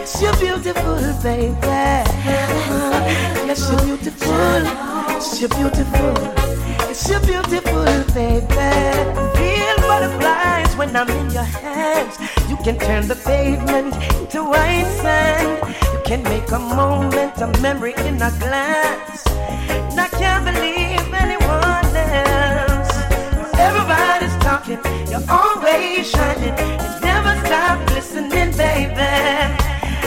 It's 0.01 0.21
your 0.21 0.35
beautiful, 0.37 0.95
baby. 1.23 1.55
Yes, 3.45 3.69
you're 3.69 3.81
beautiful. 3.81 5.05
It's 5.15 5.39
your 5.39 5.49
beautiful, 5.49 6.15
it's 6.89 7.09
your 7.09 7.19
beautiful 7.21 7.85
baby. 8.13 8.45
Feel 9.37 9.77
butterflies 9.87 10.75
when 10.75 10.95
I'm 10.95 11.09
in 11.09 11.31
your 11.31 11.43
hands. 11.43 12.17
You 12.49 12.57
can 12.57 12.77
turn 12.77 13.07
the 13.07 13.15
pavement 13.15 13.95
into 14.19 14.43
white 14.43 14.85
sand. 15.01 15.73
You 15.93 16.01
can 16.03 16.23
make 16.23 16.51
a 16.51 16.59
moment 16.59 17.37
a 17.37 17.47
memory 17.61 17.93
in 17.99 18.21
a 18.21 18.31
glance. 18.39 19.25
And 19.27 19.99
I 19.99 20.07
can't 20.09 20.45
believe 20.45 21.13
anyone 21.13 21.95
else. 21.95 22.93
Everybody's 23.57 24.35
talking, 24.43 24.79
you're 25.09 25.23
always 25.29 26.09
shining. 26.09 27.04
Stop 27.45 27.79
listening, 27.91 28.51
baby. 28.57 29.11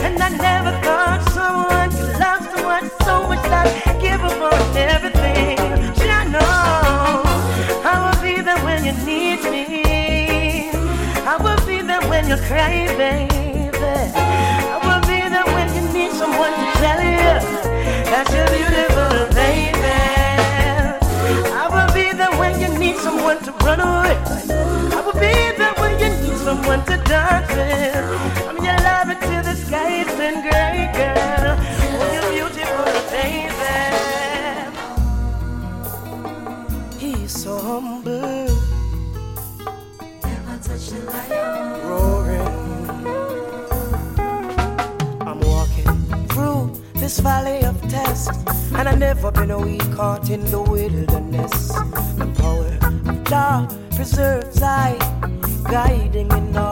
And 0.05 0.21
I 0.21 0.29
never 0.31 0.73
thought 0.83 1.23
someone 1.31 1.91
could 1.91 2.19
love 2.19 2.43
someone 2.53 2.91
so 3.07 3.29
much 3.29 3.43
that 3.53 3.69
give 4.01 4.23
up 4.23 4.41
on 4.41 4.77
everything. 4.77 5.59
I 6.11 6.25
know 6.35 7.23
I 7.85 7.95
will 8.05 8.21
be 8.23 8.41
there 8.43 8.59
when 8.65 8.85
you 8.85 8.93
need 9.05 9.43
me. 9.53 10.71
I 11.33 11.37
will 11.37 11.63
be 11.67 11.81
there 11.83 12.03
when 12.11 12.29
you 12.29 12.37
cry, 12.49 12.87
baby. 12.97 13.31
I 14.75 14.79
will 14.87 15.03
be 15.07 15.21
there 15.35 15.49
when 15.55 15.69
you 15.77 15.83
need 15.93 16.13
someone 16.13 16.53
to 16.61 16.67
tell 16.83 17.01
you 17.01 17.35
that 18.11 18.27
you're 18.35 18.51
beautiful, 18.57 19.15
baby. 19.35 19.99
I 21.55 21.65
will 21.75 21.91
be 21.95 22.17
there 22.17 22.35
when 22.41 22.61
you 22.61 22.79
need 22.79 22.97
someone 22.97 23.39
to 23.45 23.53
run 23.65 23.81
away. 23.81 24.38
Someone 27.09 27.43
to 27.43 27.49
dance 27.49 27.51
with. 27.51 28.49
I'm 28.49 28.57
your 28.65 28.79
lover 28.87 29.17
till 29.21 29.43
the 29.43 29.55
skies 29.55 30.07
turn 30.07 30.43
gray, 30.43 30.91
girl. 30.95 31.57
Oh, 32.01 32.09
you're 32.15 32.31
beautiful, 32.33 32.93
baby. 33.11 33.73
He's 36.99 37.33
so 37.33 37.59
humble. 37.59 38.49
Never 40.23 40.57
touch 40.63 40.87
the 40.91 41.01
lion. 41.07 41.87
roaring. 41.89 42.55
I'm 45.29 45.41
walking 45.41 45.93
through 46.29 46.63
this 46.95 47.19
valley 47.21 47.65
of 47.65 47.81
tests, 47.89 48.29
and 48.75 48.89
I've 48.89 48.99
never 48.99 49.31
been 49.31 49.51
a 49.51 49.59
week 49.59 49.93
caught 49.95 50.31
in 50.31 50.45
the 50.51 50.61
wilderness. 50.61 51.69
The 52.19 52.27
power 52.39 52.79
of 52.89 53.25
God 53.25 53.75
preserves 53.95 54.63
I, 54.63 54.97
guiding 55.65 56.31
in 56.33 56.57
all 56.57 56.68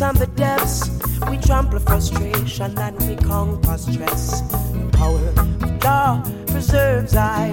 heights 0.00 0.02
and 0.02 0.16
the 0.16 0.26
depths, 0.36 0.90
we 1.28 1.36
trample 1.38 1.78
frustration 1.80 2.78
and 2.78 2.98
we 3.06 3.16
conquer 3.16 3.78
stress. 3.78 4.40
The 4.72 4.88
power 4.92 5.28
of 5.28 5.80
God 5.80 6.24
preserves 6.48 7.14
I 7.16 7.48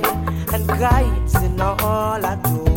and 0.53 0.67
guides 0.67 1.35
in 1.35 1.59
all 1.59 2.25
I 2.25 2.35
do. 2.43 2.76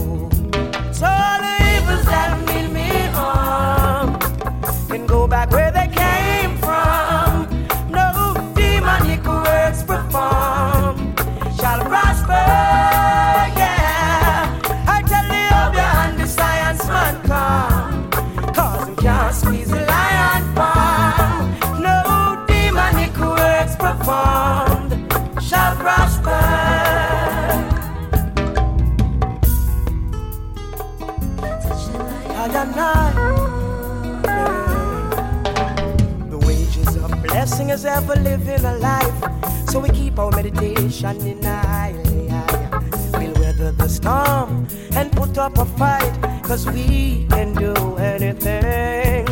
Blessing 37.40 37.70
is 37.70 37.87
ever 37.87 38.16
living 38.16 38.62
a 38.66 38.76
life. 38.76 39.20
So 39.70 39.81
we 39.81 39.88
keep 39.88 40.18
our 40.18 40.31
meditation 40.31 41.26
in 41.26 41.42
high. 41.42 41.94
We'll 43.14 43.33
weather 43.40 43.72
the 43.72 43.88
storm 43.88 44.68
and 44.94 45.11
put 45.11 45.38
up 45.38 45.57
a 45.57 45.64
fight. 45.64 46.14
Cause 46.42 46.66
we 46.66 47.24
can 47.31 47.55
do 47.55 47.96
anything. 47.96 49.24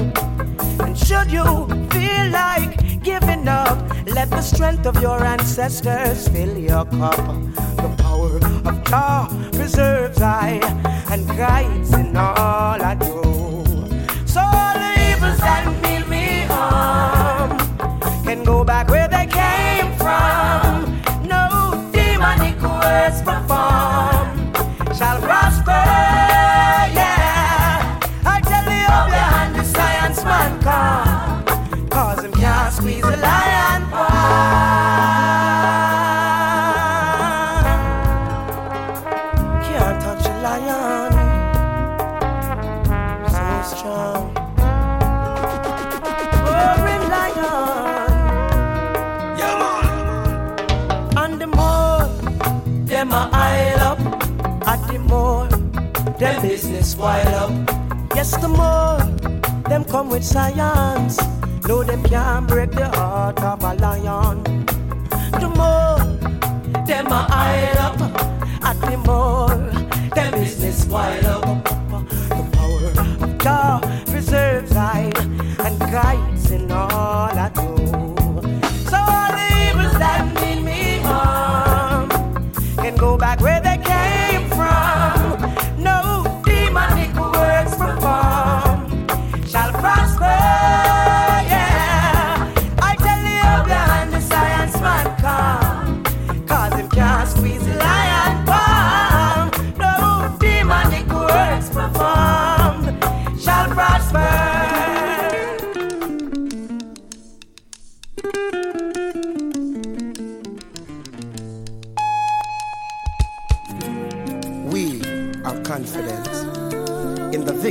And 0.85 0.97
should 0.97 1.31
you 1.31 1.45
feel 1.91 2.27
like 2.31 3.03
giving 3.03 3.47
up, 3.47 3.79
let 4.07 4.31
the 4.31 4.41
strength 4.41 4.87
of 4.87 5.03
your 5.03 5.23
ancestors 5.23 6.29
fill 6.29 6.57
your 6.57 6.87
cup. 6.87 7.25
The 7.83 7.95
power 7.99 8.37
of 8.71 8.85
God 8.85 9.53
preserves 9.53 10.23
I 10.23 10.61
and 11.13 11.29
guides 11.37 11.93
in 11.93 12.17
all 12.17 12.81
I 12.91 12.95
do. 12.95 13.28
Go 18.49 18.65
back 18.65 18.89
where 18.89 19.09
they 19.09 19.27
came 19.27 19.93
from. 19.99 21.03
No 21.29 21.45
demonic 21.93 22.59
words 22.63 23.21
come 59.89 60.11
with 60.11 60.25
science, 60.25 61.19
no 61.67 61.83
them 61.83 62.03
can't 62.03 62.47
break 62.47 62.71
the 62.71 62.89
heart 62.89 63.41
of 63.43 63.63
a 63.63 63.75
lion. 63.75 64.43
The 65.41 65.49
more 65.57 65.99
them 66.87 67.07
a 67.07 67.27
aisle 67.31 67.79
up, 67.79 68.01
at 68.65 68.81
the 68.81 68.97
more 68.99 69.49
them 70.15 70.33
business 70.33 70.85
wild 70.87 71.25
up. 71.25 71.48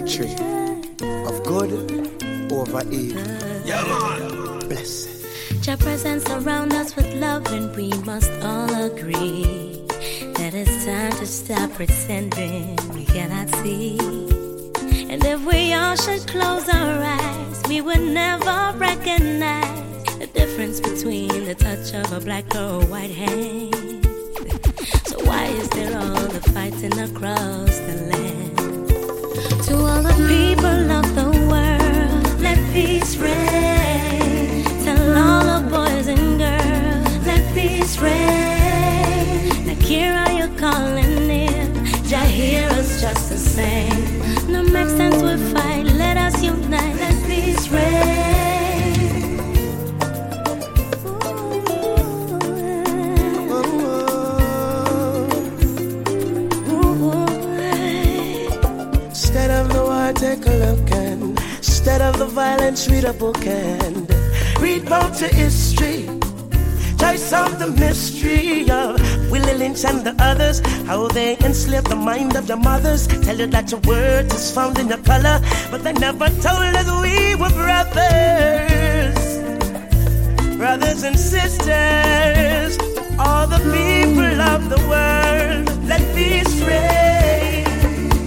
Victory 0.08 0.32
of 1.28 1.44
good 1.44 1.72
over 2.52 2.82
evil. 2.90 3.22
Yeah, 3.66 3.84
man. 3.84 4.70
Your 5.64 5.78
presence 5.78 6.26
around 6.30 6.72
us 6.74 6.96
with 6.96 7.14
love, 7.16 7.46
and 7.48 7.76
we 7.76 7.90
must 8.06 8.32
all 8.42 8.74
agree 8.86 9.84
that 10.36 10.54
it's 10.54 10.86
time 10.86 11.12
to 11.12 11.26
stop 11.26 11.72
pretending 11.74 12.78
we 12.94 13.04
cannot 13.04 13.50
see. 13.56 13.98
And 15.10 15.24
if 15.26 15.44
we 15.46 15.74
all 15.74 15.98
should 15.98 16.26
close 16.26 16.70
our 16.70 17.04
eyes, 17.04 17.64
we 17.68 17.82
would 17.82 18.02
never 18.02 18.74
recognize 18.78 20.06
the 20.20 20.28
difference 20.34 20.80
between 20.80 21.46
the 21.46 21.56
touch 21.56 21.94
of 21.94 22.14
a 22.14 22.22
black 22.24 22.56
or 22.56 22.82
a 22.82 22.86
white 22.86 23.12
hand. 23.12 24.06
So 25.08 25.18
why 25.26 25.48
is 25.48 25.70
there 25.70 25.98
all 25.98 26.28
the 26.28 26.42
fighting 26.54 26.98
across 26.98 27.67
calling 40.72 41.30
in. 41.30 41.68
Jah 42.10 42.28
hear 42.40 42.68
us 42.80 43.02
just 43.02 43.30
the 43.30 43.38
same. 43.38 44.04
No 44.52 44.60
make 44.76 44.90
sense 45.00 45.20
we 45.28 45.36
fight. 45.54 45.86
Let 46.04 46.18
us 46.26 46.36
unite. 46.44 46.96
Let 47.04 47.16
peace 47.28 47.66
reign. 47.70 48.38
Instead 59.10 59.52
of 59.60 59.66
the 59.76 59.84
war, 59.90 60.12
take 60.26 60.46
a 60.54 60.56
look 60.66 60.92
and 60.92 61.22
instead 61.58 62.02
of 62.02 62.14
the 62.22 62.30
violence, 62.42 62.90
read 62.90 63.06
a 63.06 63.14
book 63.14 63.46
and 63.46 63.96
read 64.60 64.82
about 64.88 65.20
your 65.22 65.34
history. 65.44 66.00
Try 67.00 67.16
solve 67.16 67.60
the 67.60 67.72
mystery 67.84 68.70
of 68.70 69.17
Willie 69.30 69.54
Lynch 69.54 69.84
and 69.86 70.06
the 70.06 70.16
others. 70.20 70.60
How 70.86 71.08
they 71.08 71.38
enslaved 71.40 71.88
the 71.88 71.96
mind 71.96 72.36
of 72.36 72.48
your 72.48 72.58
mothers. 72.58 73.08
Tell 73.08 73.38
you 73.38 73.48
that 73.48 73.72
your 73.72 73.82
word 73.82 74.32
is 74.34 74.52
found 74.52 74.80
in 74.80 74.88
your 74.88 75.00
color, 75.00 75.40
but 75.72 75.84
they 75.84 75.94
never 75.94 76.30
told 76.46 76.76
us 76.80 76.88
we 77.02 77.36
were 77.36 77.50
brothers, 77.50 79.20
brothers 80.58 81.04
and 81.04 81.18
sisters. 81.18 82.78
All 83.20 83.48
the 83.48 83.60
people 83.76 84.42
of 84.54 84.70
the 84.70 84.80
world, 84.92 85.66
let 85.88 86.02
peace 86.16 86.62
reign. 86.62 87.66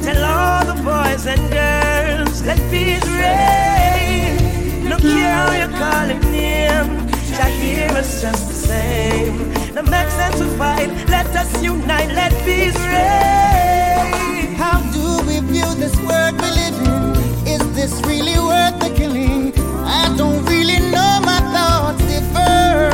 Tell 0.02 0.24
all 0.24 0.64
the 0.64 0.82
boys 0.82 1.26
and 1.26 1.42
girls, 1.50 2.42
let 2.44 2.58
peace 2.70 3.06
reign. 3.06 4.88
No 4.88 4.98
care 4.98 5.32
how 5.32 5.52
you 5.52 5.68
call 5.78 6.08
him 6.08 6.20
name, 6.32 7.08
Jah 7.36 7.48
hear 7.60 7.88
us 7.90 8.20
just 8.22 8.48
the 8.48 8.54
same. 8.54 9.59
No 9.74 9.82
make 9.82 10.10
sense 10.10 10.36
to 10.40 10.46
fight, 10.58 10.88
let 11.08 11.26
us 11.36 11.62
unite, 11.62 12.08
let 12.08 12.32
peace 12.44 12.76
reign. 12.76 14.54
How 14.56 14.80
do 14.90 15.24
we 15.28 15.38
view 15.46 15.74
this 15.76 15.96
world 16.02 16.34
we 16.42 16.50
live 16.60 16.78
in? 16.82 17.46
Is 17.46 17.62
this 17.76 17.92
really 18.04 18.36
worth 18.36 18.80
the 18.80 18.92
killing? 18.96 19.52
I 19.86 20.12
don't 20.16 20.44
really 20.46 20.80
know, 20.90 21.20
my 21.22 21.38
thoughts 21.54 22.02
differ. 22.10 22.90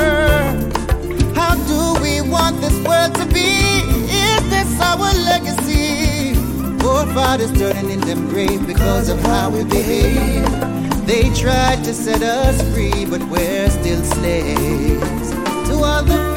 How 1.35 1.55
do 1.65 2.03
we 2.03 2.21
want 2.21 2.61
this 2.61 2.79
world 2.87 3.15
to 3.15 3.25
be? 3.33 3.81
Is 4.13 4.43
this 4.51 4.79
our 4.79 5.15
legacy? 5.25 6.35
Forefathers 6.81 7.53
turning 7.59 7.91
in 7.91 8.01
them 8.01 8.29
grave 8.29 8.67
because 8.67 9.09
of 9.09 9.19
how 9.21 9.49
we 9.49 9.65
behave. 9.65 10.45
They 11.07 11.33
tried 11.35 11.85
to 11.85 11.95
set 11.95 12.23
us 12.23 12.61
free, 12.75 13.07
but 13.07 13.23
we're 13.31 13.71
still 13.71 14.05
slaves. 14.05 15.31
To 15.69 15.83
all 15.83 16.05
the 16.05 16.36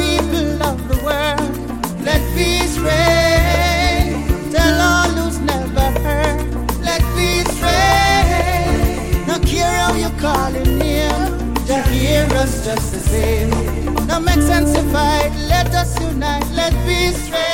just 12.76 12.94
the 12.94 13.00
same. 13.00 13.50
Now 14.08 14.20
make 14.20 14.42
sense 14.42 14.74
to 14.74 14.84
fight, 14.92 15.32
let 15.48 15.74
us 15.74 16.00
unite, 16.00 16.46
let 16.52 16.72
peace 16.86 17.30
reign. 17.32 17.49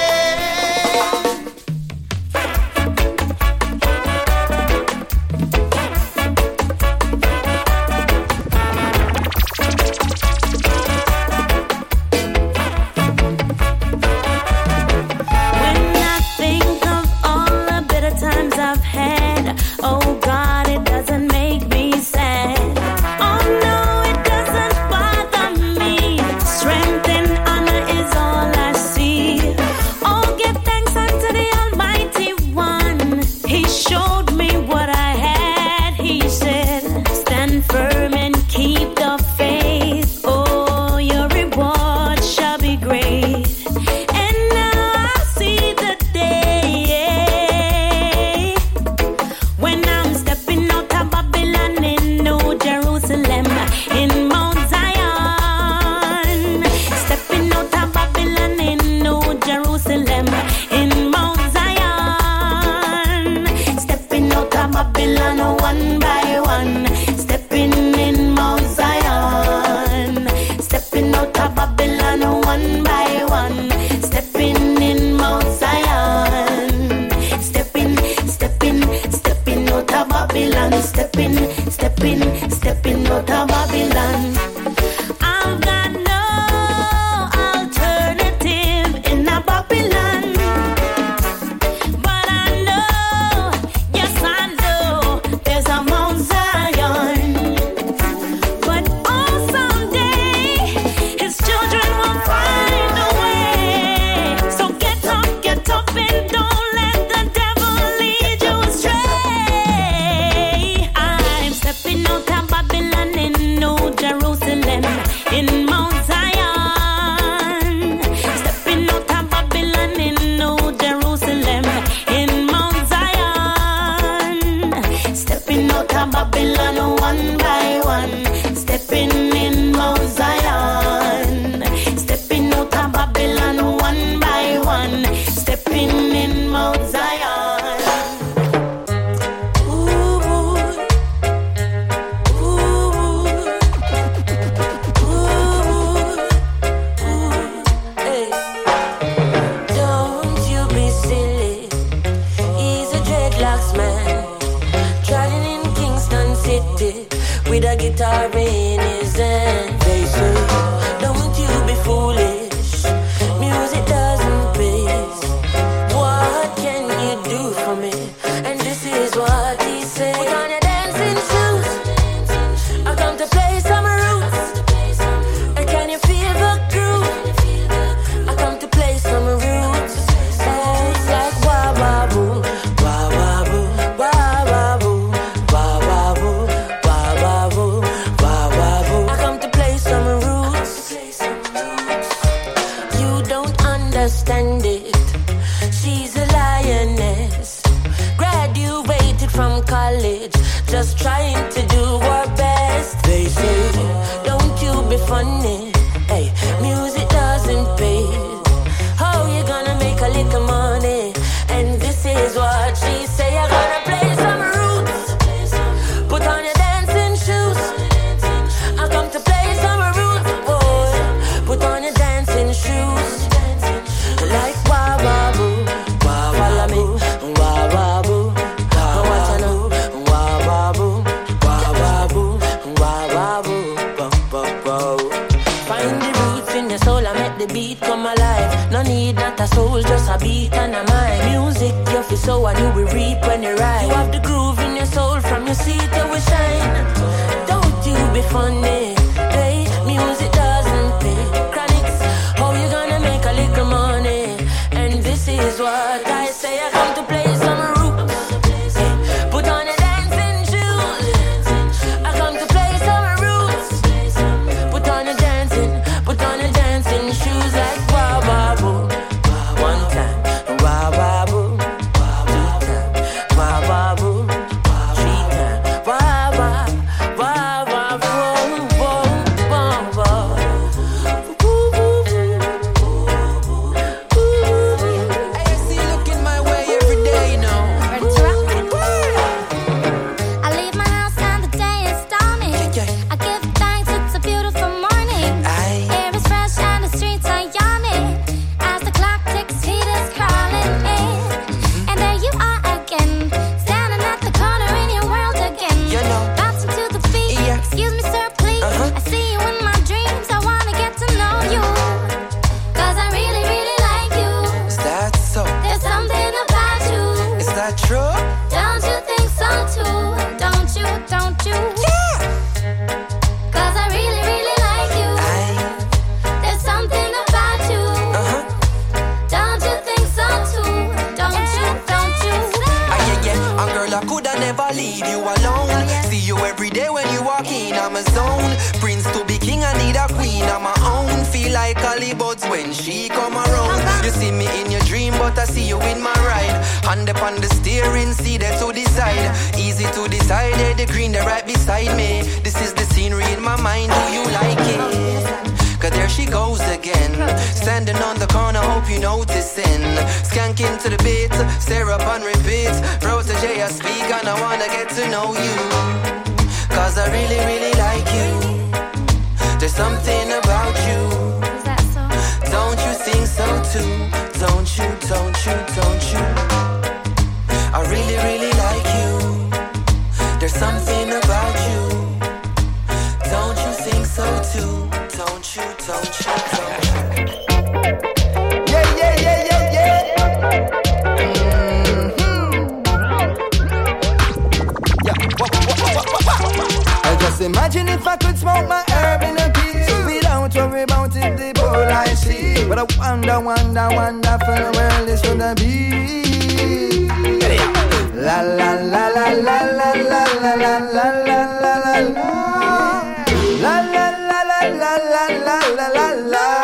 la 416.14 416.55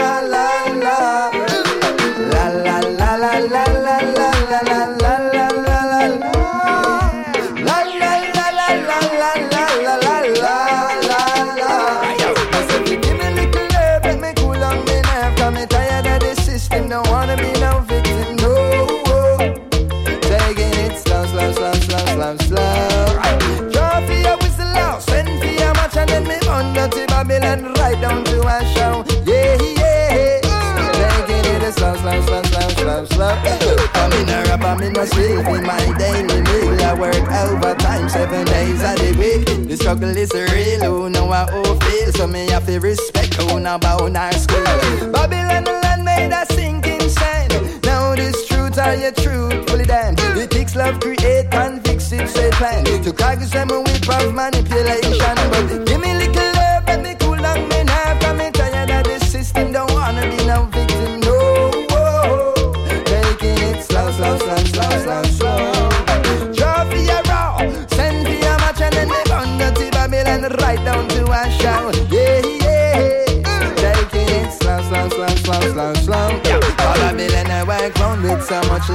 must 35.02 35.16
live 35.16 35.47
in 35.47 35.64
my 35.66 35.97
daily 35.97 36.41
meal. 36.41 36.80
I 36.86 36.93
work 36.93 37.16
overtime 37.16 38.08
seven 38.08 38.45
days 38.45 38.82
a 38.84 38.93
week. 39.18 39.68
The 39.68 39.76
struggle 39.76 40.16
is 40.16 40.32
real, 40.32 40.84
oh, 40.84 41.02
who 41.02 41.10
know 41.10 41.28
I 41.32 41.49
owe 41.52 41.76
feel. 41.80 42.12
So 42.14 42.28
me 42.28 42.47
have 42.52 42.68
to 42.68 42.80
respect 42.80 43.36
oh, 43.39 43.47
who 43.47 43.60
now 43.60 43.80
bound 43.80 44.16
our 44.16 44.32
school. 44.34 44.64
Babylon 45.12 45.64
the 45.64 45.80
land 45.84 46.06
made 46.06 46.32
a 46.32 46.45
sinking 46.54 47.10
sand. 47.10 47.52
Now 47.84 48.16
this 48.16 48.47
truth 48.47 48.78
are 48.78 48.95
truth 49.24 49.68
fully 49.68 49.86
damn. 49.86 50.14
The 50.14 50.45
takes 50.47 50.76
love 50.76 50.99
create 50.99 51.47
and 51.52 51.84
fix 51.84 52.12
it, 52.12 52.30
say 52.30 52.52
plan. 52.52 52.86
To 52.86 53.12
cause 53.12 53.49
them 53.49 53.70
with 53.70 54.08
of 54.08 54.36
man 54.36 54.51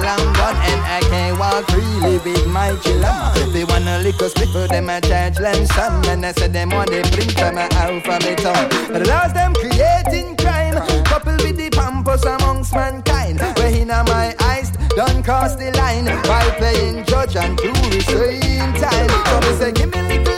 long 0.07 0.33
gun 0.39 0.57
and 0.71 0.83
I 0.97 1.01
can't 1.11 1.39
walk 1.39 1.67
freely 1.71 2.19
with 2.25 2.47
my 2.47 2.71
dilemma. 2.85 3.35
They 3.53 3.65
wanna 3.65 3.99
lick 3.99 4.23
us 4.23 4.35
before 4.35 4.69
them 4.69 4.89
I 4.89 5.01
charge 5.01 5.37
them 5.37 5.67
some 5.67 6.05
and 6.05 6.25
I 6.25 6.33
said 6.33 6.53
them 6.53 6.71
want 6.71 6.91
they 6.91 7.03
bring 7.11 7.31
from 7.31 7.57
my 7.57 7.69
out 7.83 8.05
from 8.05 8.23
a 8.23 8.35
town. 8.37 8.69
But 8.93 9.03
allows 9.03 9.33
them 9.33 9.53
creating 9.55 10.37
crime, 10.37 10.77
coupled 11.05 11.43
with 11.43 11.57
the 11.57 11.71
pampers 11.71 12.25
amongst 12.25 12.73
mankind. 12.73 13.41
Where 13.59 13.75
in 13.83 13.89
my 13.89 14.35
eyes 14.41 14.71
done 14.95 15.23
cross 15.25 15.57
the 15.57 15.73
line 15.73 16.07
while 16.29 16.51
playing 16.61 17.05
judge 17.05 17.35
and 17.37 17.59
jury 17.59 18.01
same 18.01 18.73
time. 18.75 19.11
So 19.27 19.41
they 19.41 19.55
say 19.59 19.73
give 19.73 19.91
me 19.93 20.03
little 20.03 20.36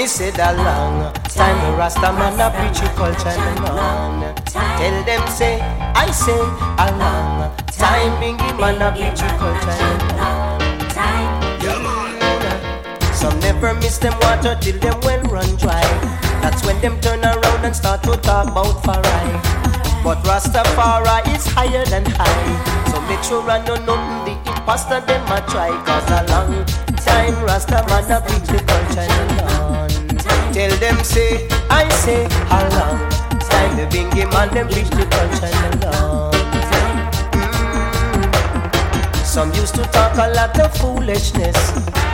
Me 0.00 0.06
said 0.06 0.38
a 0.38 0.56
long 0.56 1.12
time 1.24 1.60
the 1.60 1.76
Rasta 1.76 2.10
man 2.16 2.40
a 2.40 2.48
preach 2.56 2.80
culture 2.96 3.36
long. 3.60 4.24
Tell 4.48 5.04
them 5.04 5.28
say, 5.28 5.60
I 5.94 6.10
say 6.10 6.40
a 6.40 6.88
long 6.96 7.52
time 7.68 8.16
Bingy 8.16 8.50
man 8.58 8.80
a 8.80 8.88
preach 8.96 9.20
culture 9.36 9.76
long. 10.16 10.56
Some 13.12 13.38
never 13.40 13.74
miss 13.74 13.98
them 13.98 14.14
water 14.22 14.56
till 14.58 14.78
them 14.78 14.98
well 15.02 15.20
run 15.24 15.54
dry. 15.56 15.84
That's 16.40 16.64
when 16.64 16.80
them 16.80 16.98
turn 17.02 17.22
around 17.22 17.66
and 17.66 17.76
start 17.76 18.02
to 18.04 18.16
talk 18.16 18.48
about 18.48 18.82
Farai. 18.82 19.28
But 20.02 20.24
Rastafari 20.24 21.36
is 21.36 21.44
higher 21.44 21.84
than 21.84 22.06
high. 22.16 22.90
So 22.90 23.02
make 23.02 23.22
sure 23.22 23.44
I 23.50 23.62
know 23.66 23.76
nothing 23.84 24.24
the 24.24 24.50
imposter 24.50 25.02
them 25.02 25.26
a 25.28 25.44
try. 25.52 25.68
Cause 25.84 26.08
a 26.08 26.24
long 26.32 26.64
time 27.04 27.44
Rasta 27.44 27.84
man 27.90 28.10
a 28.10 28.20
preach 28.24 28.48
the 28.48 28.64
culture 28.64 29.04
alone. 29.04 29.59
Tell 30.52 30.76
them 30.78 31.02
say, 31.04 31.46
I 31.70 31.88
say, 31.88 32.26
how 32.50 32.66
long 32.76 32.98
time 33.48 33.76
the 33.76 33.86
bingy 33.86 34.30
man 34.32 34.52
them 34.52 34.66
preach 34.68 34.90
the 34.90 35.06
culture 35.06 35.46
alone. 35.78 36.34
Some 39.24 39.52
used 39.54 39.76
to 39.76 39.82
talk 39.94 40.16
a 40.16 40.28
lot 40.34 40.58
of 40.58 40.74
foolishness, 40.76 41.56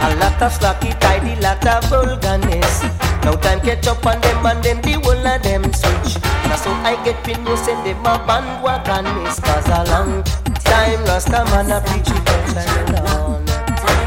a 0.05 0.15
lot 0.21 0.41
of 0.43 0.53
slacky 0.53 0.93
tidy, 1.01 1.41
lot 1.41 1.67
of 1.67 1.85
vulgarness. 1.85 2.83
Now 3.25 3.37
time 3.37 3.61
catch 3.61 3.87
up 3.87 4.05
on 4.05 4.21
them 4.21 4.45
and 4.45 4.63
them 4.63 4.83
the 4.83 5.01
whole 5.01 5.27
of 5.27 5.43
them 5.43 5.65
switch. 5.73 6.23
Now 6.45 6.57
so 6.57 6.71
I 6.85 6.95
get 7.05 7.25
pin 7.25 7.45
you 7.47 7.57
send 7.57 7.87
them 7.87 8.01
a 8.01 8.21
bandwagon 8.27 9.25
miss. 9.25 9.41
Cause 9.41 9.67
a 9.69 9.83
long 9.91 10.23
time 10.63 11.03
Rasta 11.07 11.45
man 11.51 11.73
a 11.73 11.81
preach 11.81 12.07
it 12.07 12.25
culture 12.27 12.69
alone. 13.01 13.47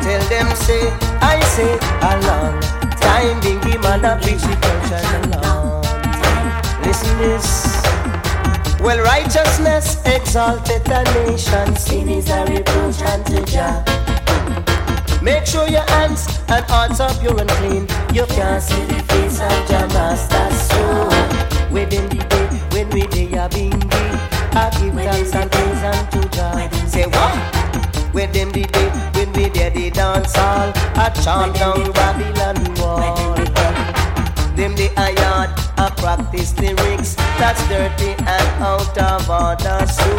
Tell 0.05 0.23
them 0.29 0.55
say, 0.55 0.93
I 1.19 1.39
say 1.41 1.79
a 2.01 2.13
long 2.27 2.78
time 3.09 3.41
Bingy 3.41 3.75
man 3.81 4.05
a 4.05 4.13
preach 4.21 4.45
it 4.53 4.59
culture 4.65 5.03
alone. 5.17 5.81
Listen 6.85 7.17
this. 7.17 7.47
Well, 8.79 8.99
righteousness 9.03 9.87
exalted 10.05 10.87
a 10.87 11.01
nation, 11.15 11.75
sin 11.75 12.07
is 12.09 12.29
a 12.29 12.45
reproach 12.45 13.01
unto 13.13 13.43
Jah. 13.51 13.83
Make 15.21 15.45
sure 15.45 15.67
your 15.67 15.87
hands 15.93 16.21
and 16.47 16.63
hearts 16.71 16.99
are 17.01 17.13
pure 17.19 17.37
and 17.39 17.49
clean. 17.59 17.83
You 18.13 18.25
can't 18.35 18.63
see 18.63 18.85
the 18.91 18.99
face 19.09 19.39
of 19.41 19.57
Jah 19.69 19.87
Master 19.95 20.47
soul. 20.67 21.09
Within 21.75 22.05
the 22.13 22.21
day 22.31 22.47
when 22.73 22.89
we 22.91 23.01
day 23.07 23.27
a 23.43 23.49
bingy, 23.49 24.05
I 24.53 24.65
give 24.79 24.95
thanks 24.95 25.33
and 25.35 25.51
praise 25.51 25.83
unto 25.91 26.21
Jah. 26.29 26.69
Say 26.87 27.05
what? 27.05 28.13
Within 28.13 28.49
the 28.51 28.63
day 28.63 29.08
when 29.19 29.33
we 29.33 29.49
day 29.49 29.69
the 29.69 29.89
dance 29.89 30.33
hall, 30.35 30.71
I 30.95 31.09
chant 31.23 31.55
down 31.55 31.91
Babylon 31.91 32.57
wall. 32.79 33.35
Them 34.55 34.75
the 34.75 34.87
iron, 34.95 35.49
I 35.77 35.89
practice 35.97 36.57
lyrics 36.59 37.15
that's 37.39 37.61
dirty 37.67 38.11
and 38.17 38.49
out 38.63 38.97
of 38.97 39.29
order. 39.29 39.79
So 39.87 40.11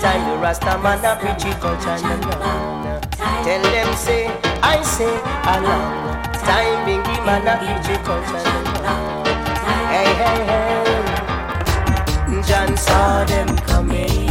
time 0.00 0.22
the 0.28 0.36
Rasta 0.40 0.78
man 0.78 1.04
a 1.04 1.16
preach 1.20 1.44
it 1.44 1.60
culture 1.60 2.00
alone. 2.00 3.00
Tell 3.44 3.62
them 3.74 3.94
say, 3.96 4.26
I 4.62 4.80
say 4.82 5.14
along. 5.54 6.16
Time 6.48 6.80
bingy 6.86 7.16
man 7.26 7.46
a 7.46 7.54
preach 7.60 7.90
it 7.92 8.00
culture 8.04 8.44
alone. 8.80 9.26
Hey 9.92 10.10
hey 10.20 10.40
hey. 10.48 10.82
John 12.48 12.76
saw 12.76 13.24
them 13.24 13.48
coming 13.68 14.28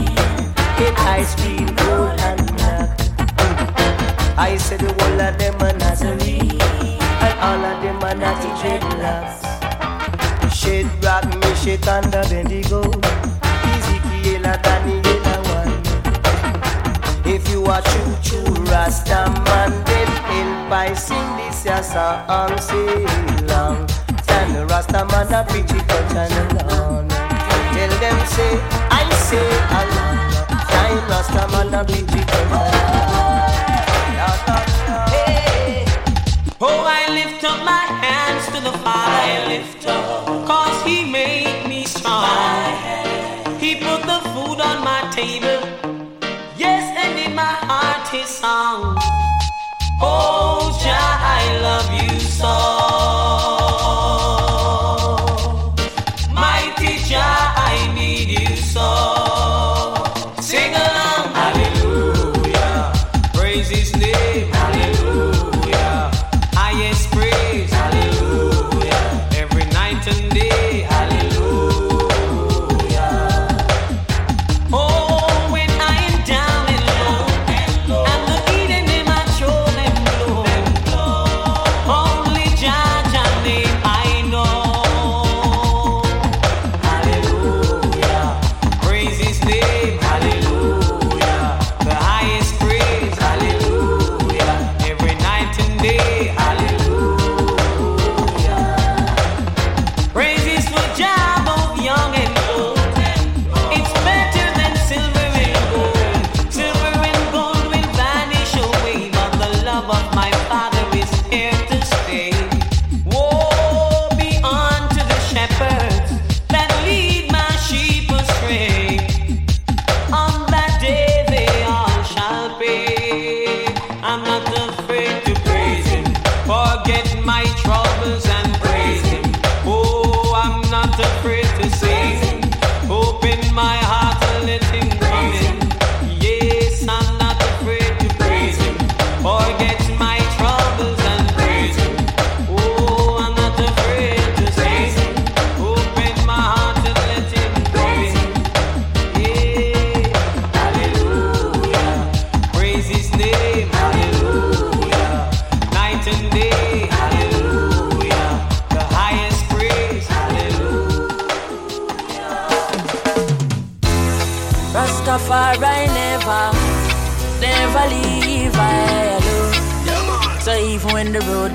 in 0.86 0.94
ice 0.98 1.36
cream, 1.36 1.68
gold 1.76 2.20
and. 2.20 2.49
I 4.40 4.56
said 4.56 4.80
the 4.80 4.88
whole 4.88 5.20
of 5.20 5.38
them 5.38 5.56
a 5.60 5.74
Nazarene 5.74 6.62
and 6.62 7.40
all 7.44 7.60
of 7.60 7.84
them 7.84 8.02
are 8.02 8.16
not 8.16 8.40
dreadlocks. 8.56 9.44
Shade 10.56 10.88
rock 11.04 11.26
me 11.28 11.54
shake 11.56 11.86
and 11.86 12.06
Abednego. 12.08 12.80
Ezekiel 13.68 14.46
and 14.48 14.64
Daniel 14.64 15.04
one. 15.52 15.76
If 17.28 17.50
you 17.50 17.66
are 17.66 17.82
true 17.82 18.16
true 18.24 18.54
Rasta 18.72 19.28
man, 19.44 19.72
then 19.84 20.08
help 20.08 20.72
I 20.72 20.94
sing 20.94 21.36
this 21.36 21.66
a 21.66 21.84
song 21.84 22.58
say 22.60 23.06
long. 23.52 23.88
Time 24.24 24.54
the 24.54 24.66
Rasta 24.68 25.04
man 25.12 25.34
a 25.34 25.44
preach 25.44 25.70
it 25.70 25.86
culture 25.86 26.32
alone. 26.64 27.10
Tell 27.76 27.92
them 28.00 28.20
say 28.26 28.56
I 28.90 29.04
say 29.28 29.52
along. 29.80 30.32
Time 30.72 31.10
Rasta 31.10 31.46
man 31.52 31.74
a 31.74 31.84
preach 31.84 32.08
it 32.08 32.28
culture 32.28 33.10
Hey. 33.10 33.19
To 38.60 38.66
the 38.66 38.78
Father, 38.80 39.12
I 39.12 39.48
lift 39.48 39.88
up, 39.88 40.26
cause 40.46 40.84
He 40.84 41.09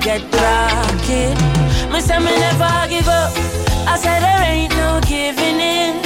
get 0.05 0.21
rocky, 0.21 1.33
me 1.91 1.99
say 1.99 2.19
me 2.19 2.29
never 2.37 2.87
give 2.87 3.07
up. 3.07 3.31
I 3.89 3.97
said 3.97 4.19
there 4.21 4.43
ain't 4.53 4.71
no 4.77 5.01
giving 5.01 5.59
in. 5.59 5.97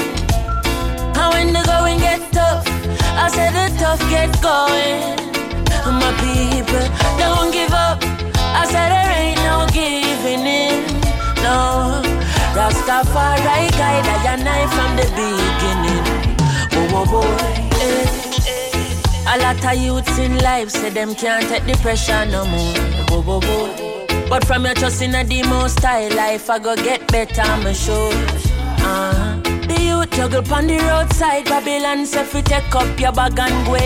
And 1.20 1.28
when 1.34 1.48
the 1.52 1.62
going 1.68 2.00
get 2.00 2.22
tough, 2.32 2.64
I 3.24 3.28
said 3.28 3.52
the 3.52 3.68
tough 3.78 4.00
get 4.10 4.32
going. 4.42 5.20
My 5.84 6.12
people 6.24 6.88
don't 7.20 7.52
give 7.52 7.74
up. 7.74 8.00
I 8.62 8.64
said 8.72 8.88
there 8.96 9.12
ain't 9.20 9.42
no 9.44 9.68
giving 9.68 10.48
in. 10.48 10.80
No, 11.44 12.02
Rastafari 12.56 13.68
guide 13.76 14.08
I 14.08 14.34
and 14.34 14.48
I 14.48 14.64
from 14.76 14.92
the 14.96 15.08
beginning. 15.20 16.04
Oh, 16.72 17.00
oh 17.00 17.06
boy. 17.12 17.80
Eh. 17.82 18.19
A 19.32 19.38
lot 19.38 19.64
of 19.64 19.80
youths 19.80 20.18
in 20.18 20.40
life 20.40 20.72
say 20.72 20.90
them 20.90 21.14
can't 21.14 21.48
take 21.48 21.64
the 21.66 21.78
pressure 21.84 22.26
no 22.26 22.46
more. 22.46 24.28
But 24.28 24.44
from 24.46 24.66
your 24.66 24.74
trust 24.74 25.04
in 25.04 25.14
a 25.14 25.24
demo 25.24 25.68
style 25.68 26.16
life, 26.16 26.50
I 26.50 26.58
go 26.58 26.76
get 26.76 27.08
better, 27.12 27.42
I'm 27.42 27.72
sure. 27.76 28.12
Uh-huh. 28.12 29.40
The 29.68 29.80
youth 29.80 30.10
juggle 30.10 30.52
on 30.52 30.66
the 30.66 30.78
roadside, 30.80 31.46
Babylon 31.46 32.08
say 32.08 32.24
fi 32.24 32.42
take 32.42 32.74
up 32.74 33.00
your 33.00 33.12
bag 33.12 33.38
and 33.38 33.66
go. 33.68 33.78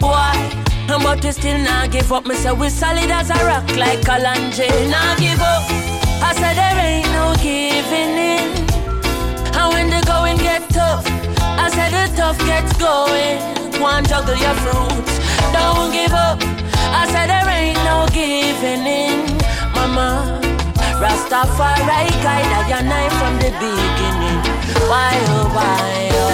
Boy, 0.00 0.62
but 0.88 1.22
we 1.22 1.30
still 1.30 1.58
not 1.58 1.92
give 1.92 2.12
up. 2.12 2.26
Me 2.26 2.34
say 2.34 2.52
we 2.52 2.68
solid 2.68 3.08
as 3.08 3.30
a 3.30 3.34
rock 3.46 3.68
like 3.76 4.00
Kalanje. 4.00 4.68
Not 4.90 5.16
give 5.18 5.40
up. 5.40 5.62
I 6.26 6.34
said 6.34 6.54
there 6.54 6.78
ain't 6.84 7.06
no 7.12 7.34
giving 7.36 8.18
in. 8.18 8.50
And 9.54 9.72
when 9.72 9.90
the 9.90 10.04
going 10.06 10.38
get 10.38 10.68
tough, 10.70 11.06
I 11.40 11.70
said 11.70 11.92
the 11.92 12.16
tough 12.16 12.38
gets 12.40 12.76
going. 12.78 13.61
One 13.82 14.04
juggle 14.04 14.36
your 14.36 14.54
fruits, 14.62 15.18
don't 15.52 15.90
give 15.92 16.12
up. 16.12 16.38
I 16.94 17.04
said 17.10 17.26
there 17.26 17.48
ain't 17.50 17.82
no 17.82 18.06
giving 18.12 18.86
in, 18.86 19.36
mama. 19.74 20.38
Rastafari 21.02 22.10
guide 22.22 22.52
I 22.58 22.78
and 22.78 22.92
I 22.92 23.08
from 23.18 23.34
the 23.42 23.50
beginning. 23.58 24.40
Why 24.88 25.12
oh 25.34 25.50
why 25.56 26.10
oh. 26.12 26.32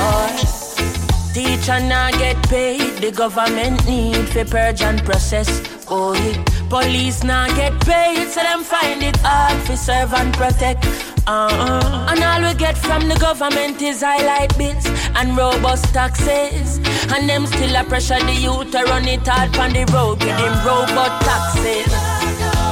Teacher 1.33 1.81
not 1.81 2.13
get 2.15 2.37
paid, 2.51 3.01
the 3.01 3.11
government 3.13 3.87
need 3.87 4.29
for 4.29 4.45
purge 4.45 4.83
and 4.83 5.03
process. 5.03 5.49
Oh 5.89 6.13
yeah. 6.13 6.45
Police 6.69 7.25
not 7.25 7.49
get 7.57 7.81
paid, 7.81 8.29
so 8.29 8.43
them 8.43 8.63
find 8.63 9.03
it 9.03 9.17
hard 9.23 9.59
for 9.67 9.75
serve 9.75 10.13
and 10.13 10.35
protect. 10.35 10.85
Uh-uh. 11.29 12.07
And 12.09 12.25
all 12.25 12.41
we 12.41 12.57
get 12.57 12.79
from 12.79 13.07
the 13.07 13.15
government 13.17 13.83
is 13.83 14.01
highlight 14.01 14.57
bills 14.57 14.87
and 15.15 15.37
robust 15.37 15.93
taxes. 15.93 16.79
And 17.13 17.29
them 17.29 17.45
still 17.45 17.77
a 17.77 17.85
pressure 17.85 18.19
the 18.21 18.33
youth 18.33 18.73
to 18.73 18.83
run 18.85 19.05
it 19.07 19.27
hard 19.29 19.55
on 19.59 19.75
the 19.77 19.85
road 19.93 20.25
with 20.25 20.37
them 20.41 20.57
robot 20.65 21.21
taxes. 21.21 21.93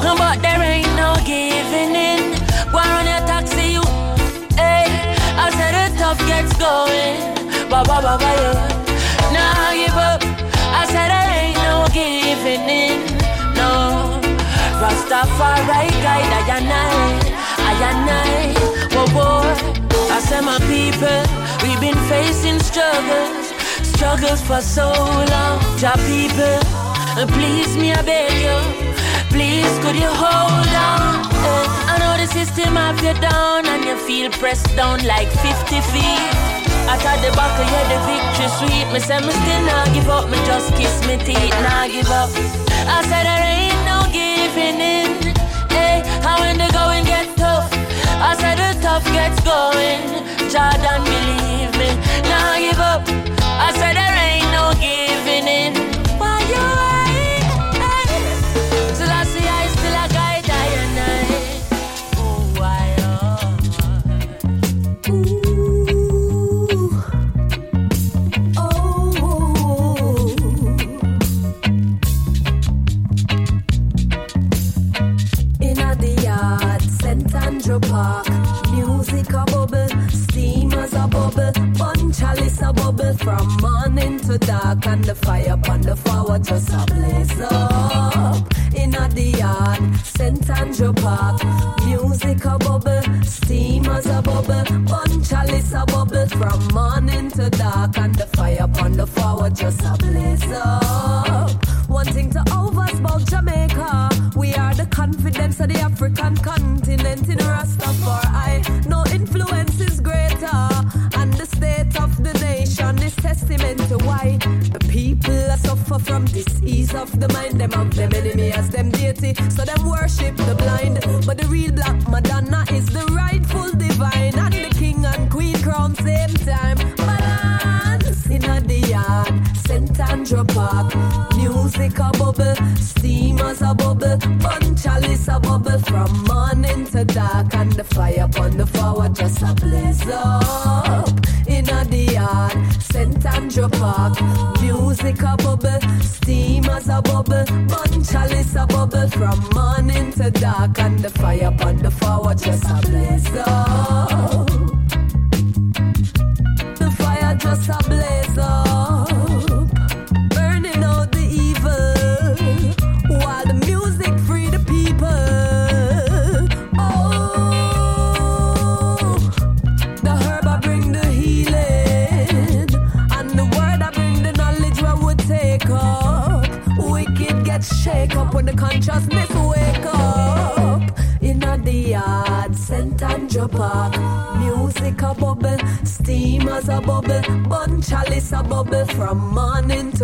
But 0.01 0.41
there 0.41 0.63
ain't 0.63 0.89
no 0.97 1.13
giving 1.27 1.93
in. 1.93 2.33
Go 2.73 2.79
on 2.81 3.05
your 3.05 3.21
taxi, 3.29 3.77
you. 3.77 3.85
Hey, 4.57 4.89
I 5.37 5.53
said 5.53 5.77
the 5.77 5.99
tough 6.01 6.21
gets 6.25 6.57
going. 6.57 7.37
Ba 7.69 7.85
ba 7.85 8.01
ba 8.01 8.17
ba 8.17 8.31
yeah. 8.41 9.37
Nah 9.37 9.77
give 9.77 10.01
up. 10.01 10.25
I 10.73 10.89
said 10.89 11.13
there 11.13 11.29
ain't 11.45 11.61
no 11.61 11.85
giving 11.93 12.65
in. 12.73 13.05
No. 13.53 14.17
Rastafari 14.81 15.93
guide 16.01 16.33
I 16.33 16.57
and 16.57 16.73
I 16.73 17.26
and 17.81 18.11
I. 18.11 18.55
Whoa 18.95 19.07
boy. 19.12 19.77
I 20.16 20.20
said 20.20 20.43
my 20.43 20.59
people, 20.64 21.20
we've 21.62 21.81
been 21.81 21.99
facing 22.09 22.59
struggles, 22.61 23.53
struggles 23.83 24.41
for 24.41 24.61
so 24.61 24.89
long. 25.33 25.61
Ja 25.81 25.93
people, 26.09 26.61
please 27.37 27.77
me 27.77 27.93
I 27.93 28.03
beg 28.03 28.33
you. 28.33 28.59
Please, 29.29 29.74
could 29.85 29.97
you 29.97 30.09
hold 30.09 30.72
on? 30.72 31.20
Uh, 31.45 31.93
I 31.93 31.99
know 32.01 32.16
the 32.16 32.27
system 32.33 32.77
have 32.77 32.97
you 33.05 33.12
down 33.20 33.66
and 33.66 33.85
you 33.85 33.97
feel 34.09 34.31
pressed 34.31 34.74
down 34.74 35.05
like 35.05 35.29
50 35.29 35.81
feet. 35.93 36.33
I 36.89 36.97
thought 37.03 37.20
the 37.20 37.35
back 37.37 37.53
of 37.61 37.68
you 37.68 37.83
the 37.93 37.99
victory 38.09 38.49
sweet. 38.57 38.87
Me 38.95 39.01
say 39.01 39.20
me 39.20 39.33
still 39.37 39.62
not 39.66 39.93
give 39.93 40.09
up, 40.09 40.31
me 40.31 40.39
just 40.47 40.72
kiss 40.77 40.95
me 41.07 41.18
teeth, 41.18 41.53
not 41.66 41.91
give 41.91 42.09
up. 42.09 42.31
I 42.89 43.03
said 43.05 43.27
there 43.29 43.45
ain't 43.45 43.83
no 43.85 43.99
giving 44.14 44.81
in. 44.81 45.37
Hey, 45.68 46.01
how 46.24 46.41
I 48.29 48.35
said 48.35 48.59
the 48.59 48.81
tough 48.83 49.05
gets 49.14 49.41
going. 49.45 50.03
Jordan, 50.51 51.05
believe 51.05 51.36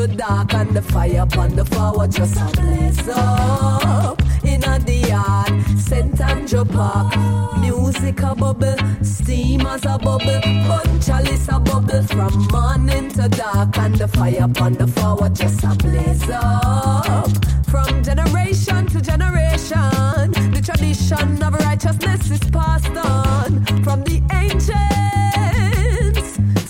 to 0.08 0.16
dark, 0.16 0.54
and 0.54 0.74
the 0.74 0.82
fire 0.82 1.22
upon 1.22 1.54
the 1.54 1.64
forward 1.64 2.10
just 2.10 2.36
a 2.36 2.60
blaze 2.60 3.08
up. 3.08 4.20
In 4.44 4.60
the 4.60 5.04
yard, 5.08 5.52
St. 5.78 6.20
Andrew 6.20 6.64
Park, 6.64 7.16
music 7.60 8.20
a 8.22 8.34
bubble, 8.34 8.76
steam 9.02 9.60
as 9.60 9.84
a 9.84 9.98
bubble, 9.98 10.40
bun 10.68 11.00
chalice 11.00 11.48
a 11.48 11.60
bubble 11.60 12.02
from 12.02 12.48
morning 12.50 13.10
to 13.10 13.28
dark, 13.28 13.78
and 13.78 13.94
the 13.94 14.08
fire 14.08 14.44
upon 14.44 14.72
the 14.74 14.88
forward 14.88 15.34
just 15.36 15.62
a 15.62 15.74
blaze 15.76 16.28
up. 16.30 17.28
From 17.66 18.02
generation 18.02 18.86
to 18.86 19.00
generation, 19.00 20.32
the 20.54 20.62
tradition 20.64 21.42
of 21.42 21.54
righteousness 21.54 22.30
is 22.30 22.50
passed 22.50 22.96
on 22.96 23.64
from 23.84 24.02
the 24.02 24.20
ancients, 24.32 24.80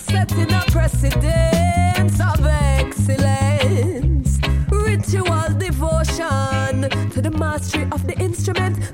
setting 0.03 0.51
a 0.53 0.63
precedence 0.67 1.42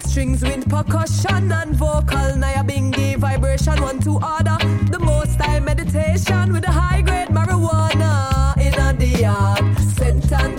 strings 0.09 0.41
with 0.41 0.67
percussion 0.67 1.51
and 1.51 1.75
vocal. 1.75 2.35
Now 2.35 2.63
bingy 2.63 3.15
vibration, 3.15 3.79
one 3.81 3.99
to 3.99 4.13
order. 4.13 4.57
The 4.91 4.99
most 4.99 5.37
time 5.39 5.65
meditation 5.65 6.51
with 6.51 6.67
a 6.67 6.71
high 6.71 7.01
grade 7.01 7.29
marijuana 7.29 8.57
in 8.57 8.73
a 8.73 9.05
yard. 9.05 9.77
Scent 9.95 10.31
and. 10.31 10.49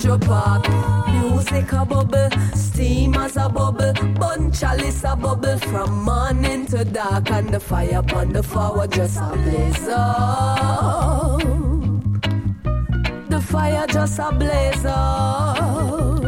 Music 1.11 1.72
a 1.72 1.84
bubble, 1.84 2.30
steam 2.55 3.14
as 3.14 3.36
a 3.36 3.48
bubble, 3.48 3.92
bun 4.18 4.53
chalice 4.53 5.05
a 5.05 5.16
bubble 5.16 5.59
from 5.59 6.05
morning 6.05 6.66
to 6.66 6.84
dark, 6.84 7.30
and 7.30 7.48
the 7.48 7.61
fire 7.61 7.98
upon 7.98 8.32
the 8.32 8.42
forward 8.42 8.92
just 8.92 9.16
a 9.16 9.30
blaze 9.36 9.88
up. 9.88 11.40
The 13.28 13.40
fire 13.40 13.86
just 13.88 14.18
a 14.18 14.32
blaze 14.32 14.84
up, 14.84 16.20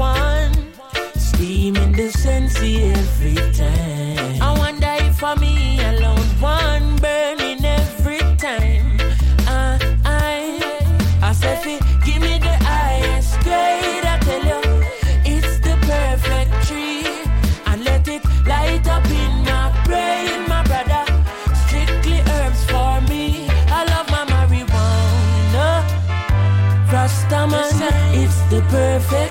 one 0.00 0.52
steam 1.14 1.76
in 1.76 1.92
the 1.92 2.08
sensi 2.10 2.84
every 2.84 3.36
time. 3.52 4.40
I 4.40 4.50
wonder 4.58 4.92
if 5.06 5.18
for 5.18 5.36
me 5.36 5.78
alone 5.92 6.28
one 6.40 6.96
burning 7.04 7.62
every 7.62 8.24
time. 8.46 8.96
Uh, 9.46 9.76
I, 10.06 10.38
I 11.20 11.32
said, 11.32 11.62
give 12.06 12.22
me 12.22 12.38
the 12.38 12.56
highest 12.72 13.34
grade. 13.44 14.04
I 14.12 14.16
tell 14.28 14.44
you, 14.52 14.62
it's 15.32 15.58
the 15.66 15.76
perfect 15.92 16.52
tree, 16.66 17.04
and 17.66 17.84
let 17.84 18.08
it 18.08 18.24
light 18.46 18.86
up 18.88 19.04
in 19.22 19.32
my 19.50 19.66
brain, 19.84 20.48
my 20.48 20.62
brother. 20.70 21.04
Strictly 21.66 22.20
herbs 22.34 22.62
for 22.72 23.02
me. 23.10 23.48
I 23.78 23.80
love 23.92 24.08
my 24.16 24.24
marijuana. 24.32 25.66
Rastaman, 26.88 27.68
it's 28.22 28.40
the 28.52 28.62
perfect 28.70 29.29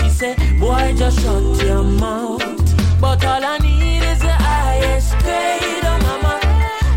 she 0.00 0.08
said, 0.08 0.36
boy, 0.58 0.94
just 0.96 1.20
shut 1.20 1.62
your 1.64 1.82
mouth. 1.82 2.42
But 3.00 3.24
all 3.24 3.44
I 3.44 3.58
need 3.58 4.02
is 4.12 4.20
the 4.20 4.36
highest 4.48 5.12
grade, 5.24 5.84
oh 5.84 5.98
mama. 6.06 6.34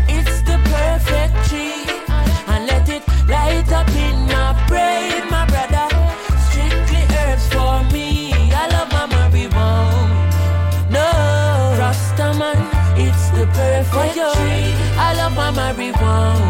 It's 0.08 0.42
the 0.42 0.58
perfect 0.74 1.34
tree. 1.48 1.84
And 2.52 2.66
let 2.66 2.88
it 2.88 3.02
light 3.28 3.70
up 3.72 3.88
in 4.06 4.16
my 4.26 4.52
brain, 4.68 5.22
my 5.30 5.44
brother. 5.52 5.88
Strictly 6.48 7.02
herbs 7.20 7.46
for 7.54 7.76
me. 7.92 8.32
I 8.52 8.68
love 8.74 8.90
my 8.96 9.06
marijuana. 9.14 10.90
No, 10.90 11.08
Rastaman, 11.80 12.58
it's 12.96 13.30
the 13.30 13.46
perfect 13.58 14.14
tree. 14.14 14.74
I 15.06 15.14
love 15.16 15.34
my 15.34 15.50
marijuana. 15.50 16.43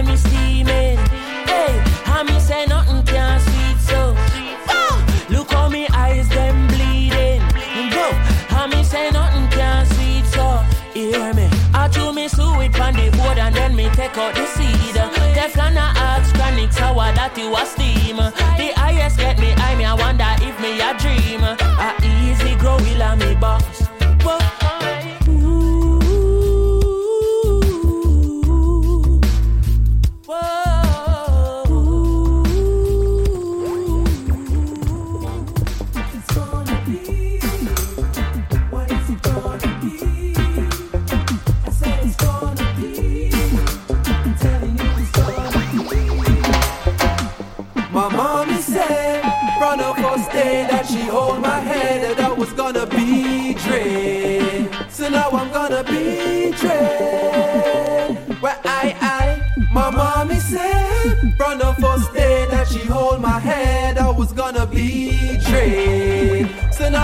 When 0.00 0.10
me 0.10 0.16
steaming. 0.16 0.98
Hey, 1.46 1.72
how 2.04 2.22
me 2.22 2.38
say 2.40 2.64
nothing 2.66 3.02
can 3.04 3.40
sweet 3.40 3.78
so. 3.80 4.14
Ah, 4.68 5.26
look 5.28 5.50
how 5.50 5.68
me 5.68 5.86
eyes 5.92 6.28
them 6.28 6.66
bleeding. 6.68 7.42
Go, 7.90 8.06
how 8.48 8.66
me 8.66 8.82
say 8.82 9.10
nothing 9.10 9.48
can 9.48 9.86
sweet 9.86 10.24
so. 10.26 10.58
Hear 10.94 11.34
me. 11.34 11.48
I 11.74 11.88
chew 11.88 12.12
me 12.12 12.28
sweet 12.28 12.78
on 12.80 12.94
the 12.94 13.10
board 13.16 13.38
and 13.38 13.54
then 13.54 13.76
me 13.76 13.88
take 13.90 14.16
out 14.16 14.34
the 14.34 14.46
seed. 14.46 14.94
Teflon 15.36 15.76
a 15.76 15.86
ask 16.08 16.34
chronic 16.34 16.72
sour 16.72 17.12
that 17.12 17.36
you 17.36 17.54
a 17.54 17.66
steam. 17.66 18.18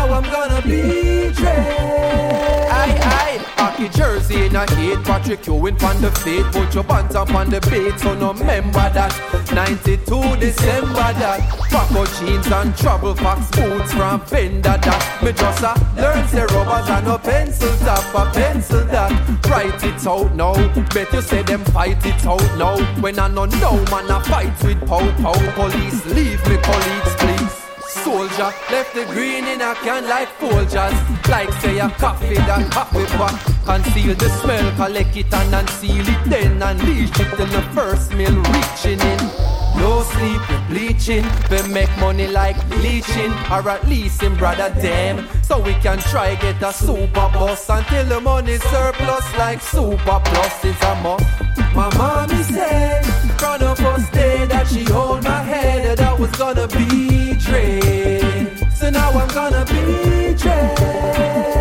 Now 0.06 0.14
I'm 0.14 0.24
gonna 0.24 0.62
be 0.62 1.32
dread. 1.32 2.70
I, 2.70 2.86
I, 3.02 3.38
hockey 3.56 3.88
jersey 3.88 4.46
in 4.46 4.56
a 4.56 4.64
heat, 4.74 5.02
Patrick 5.04 5.46
Ewing 5.46 5.82
on 5.82 6.00
the 6.00 6.10
feet, 6.22 6.44
put 6.52 6.74
your 6.74 6.84
buns 6.84 7.14
up 7.14 7.34
on 7.34 7.50
the 7.50 7.60
beat, 7.70 7.98
so 7.98 8.14
no 8.14 8.32
remember 8.32 8.88
that. 8.90 9.12
92 9.52 10.36
December 10.36 11.12
that. 11.20 11.40
Paco 11.70 12.04
jeans 12.16 12.46
and 12.46 12.76
trouble 12.76 13.14
fox 13.14 13.50
boots 13.50 13.92
from 13.92 14.20
Fender 14.20 14.78
that. 14.78 15.22
Me 15.22 15.32
just 15.32 15.62
a 15.62 15.74
learn 16.00 16.26
say 16.28 16.44
rubbers 16.54 16.88
and 16.88 17.06
no 17.06 17.18
pencil 17.18 17.76
top 17.78 18.14
a 18.14 18.32
pencil 18.32 18.84
that. 18.86 19.10
Write 19.48 19.82
it 19.84 20.06
out 20.06 20.34
now. 20.34 20.54
Bet 20.94 21.12
you 21.12 21.22
say 21.22 21.42
them 21.42 21.64
fight 21.66 22.04
it 22.04 22.26
out 22.26 22.58
now. 22.58 22.76
When 23.00 23.18
I 23.18 23.28
no 23.28 23.46
know 23.46 23.76
man 23.90 24.10
I 24.10 24.22
fight 24.22 24.64
with 24.64 24.80
pow 24.86 25.06
pow 25.22 25.52
Police 25.54 26.04
leave 26.06 26.42
me 26.48 26.56
colleagues 26.58 27.14
please 27.16 27.35
Soldier. 28.06 28.54
Left 28.70 28.94
the 28.94 29.04
green 29.06 29.48
in 29.48 29.60
a 29.60 29.74
can 29.82 30.08
like 30.08 30.28
Folgers. 30.38 30.94
Like 31.28 31.52
say 31.54 31.80
a 31.80 31.88
coffee 31.88 32.34
that 32.34 32.70
coffee 32.70 33.04
pot 33.18 33.34
Conceal 33.64 34.14
the 34.14 34.28
smell, 34.40 34.70
collect 34.76 35.16
it 35.16 35.34
and 35.34 35.52
unseal 35.52 36.06
it. 36.08 36.30
Then 36.30 36.62
unleash 36.62 37.10
it 37.18 37.36
till 37.36 37.46
the 37.46 37.62
first 37.74 38.12
meal 38.14 38.30
reaching 38.30 39.00
in 39.00 39.55
no 39.78 40.02
sleep, 40.02 40.40
we 40.48 40.56
bleaching. 40.68 41.24
We 41.50 41.62
make 41.72 41.90
money 41.98 42.26
like 42.26 42.56
leeching, 42.82 43.32
or 43.50 43.68
at 43.68 43.86
least 43.88 44.22
in 44.22 44.34
brother 44.36 44.70
them. 44.80 45.26
So 45.42 45.60
we 45.60 45.74
can 45.74 45.98
try 45.98 46.34
get 46.36 46.62
a 46.62 46.72
super 46.72 47.28
bus 47.34 47.68
until 47.68 48.04
the 48.04 48.20
money 48.20 48.56
surplus 48.58 49.26
like 49.38 49.60
super 49.60 50.20
plus 50.24 50.64
is 50.64 50.82
a 50.82 50.94
must. 51.02 51.26
My 51.74 51.94
mommy 51.96 52.42
said 52.42 53.04
from 53.38 53.60
the 53.60 53.74
first 53.76 54.12
day 54.12 54.46
that 54.46 54.66
she 54.66 54.84
hold 54.84 55.22
my 55.24 55.42
head 55.42 55.98
that 55.98 56.00
I 56.00 56.14
was 56.14 56.30
gonna 56.32 56.66
be 56.68 57.34
dread. 57.34 58.74
So 58.74 58.90
now 58.90 59.10
I'm 59.10 59.28
gonna 59.28 59.64
be 59.66 60.34
dread. 60.34 61.55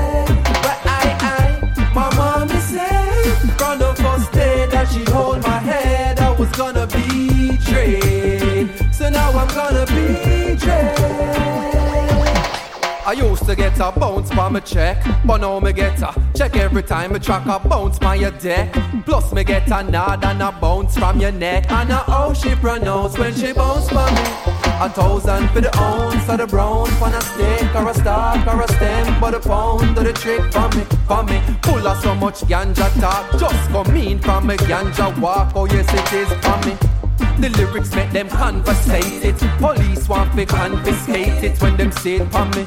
So 8.91 9.09
now 9.09 9.31
I'm 9.31 9.47
gonna 9.47 9.85
be. 9.87 10.35
I 13.07 13.11
used 13.11 13.45
to 13.45 13.55
get 13.55 13.77
a 13.79 13.91
bounce 13.91 14.31
by 14.31 14.49
my 14.49 14.59
check, 14.61 14.97
but 15.23 15.37
now 15.37 15.59
me 15.59 15.73
get 15.73 16.01
a 16.01 16.11
check 16.33 16.57
every 16.57 16.81
time 16.81 17.13
me 17.13 17.19
track 17.19 17.45
a 17.45 17.59
bounce 17.69 17.99
by 17.99 18.15
your 18.15 18.31
deck. 18.31 18.73
Plus 19.05 19.31
me 19.31 19.43
get 19.43 19.67
a 19.67 19.83
nod 19.83 20.25
and 20.25 20.41
a 20.41 20.51
bounce 20.51 20.97
from 20.97 21.21
your 21.21 21.31
neck, 21.31 21.69
and 21.71 21.91
a 21.91 21.97
how 21.97 22.33
she 22.33 22.55
pronounce 22.55 23.15
when 23.19 23.31
she 23.35 23.53
bounce 23.53 23.89
for 23.89 24.09
me. 24.11 24.23
A 24.81 24.89
thousand 24.89 25.49
for 25.49 25.61
the 25.61 25.69
ounce 25.77 26.27
of 26.27 26.39
the 26.39 26.47
brown, 26.47 26.87
for 26.97 27.09
a 27.09 27.21
stick 27.21 27.75
or 27.75 27.87
a 27.89 27.93
stalk 27.93 28.47
or 28.47 28.61
a 28.63 28.67
stem, 28.73 29.19
but 29.21 29.35
a 29.35 29.39
pound 29.39 29.95
of 29.95 30.03
the 30.03 30.11
trick 30.11 30.41
for 30.51 30.67
me, 30.75 30.83
for 31.07 31.23
me. 31.23 31.39
Full 31.61 31.87
of 31.87 32.01
so 32.01 32.15
much 32.15 32.41
ganja 32.49 32.89
talk, 32.99 33.39
just 33.39 33.69
come 33.69 33.95
in 33.95 34.17
from 34.17 34.49
a 34.49 34.55
ganja 34.55 35.15
walk. 35.21 35.51
Oh 35.55 35.65
yes 35.65 35.87
it 35.93 36.13
is 36.13 36.27
for 36.43 36.57
me. 36.67 36.75
The 37.39 37.49
lyrics 37.57 37.93
make 37.93 38.11
them 38.11 38.29
conversate 38.29 39.23
it. 39.23 39.37
Police 39.59 40.07
want 40.07 40.33
to 40.35 40.45
confiscate 40.45 41.43
it 41.43 41.61
when 41.61 41.77
them 41.77 41.91
say 41.91 42.15
it 42.15 42.31
for 42.31 42.45
me. 42.45 42.65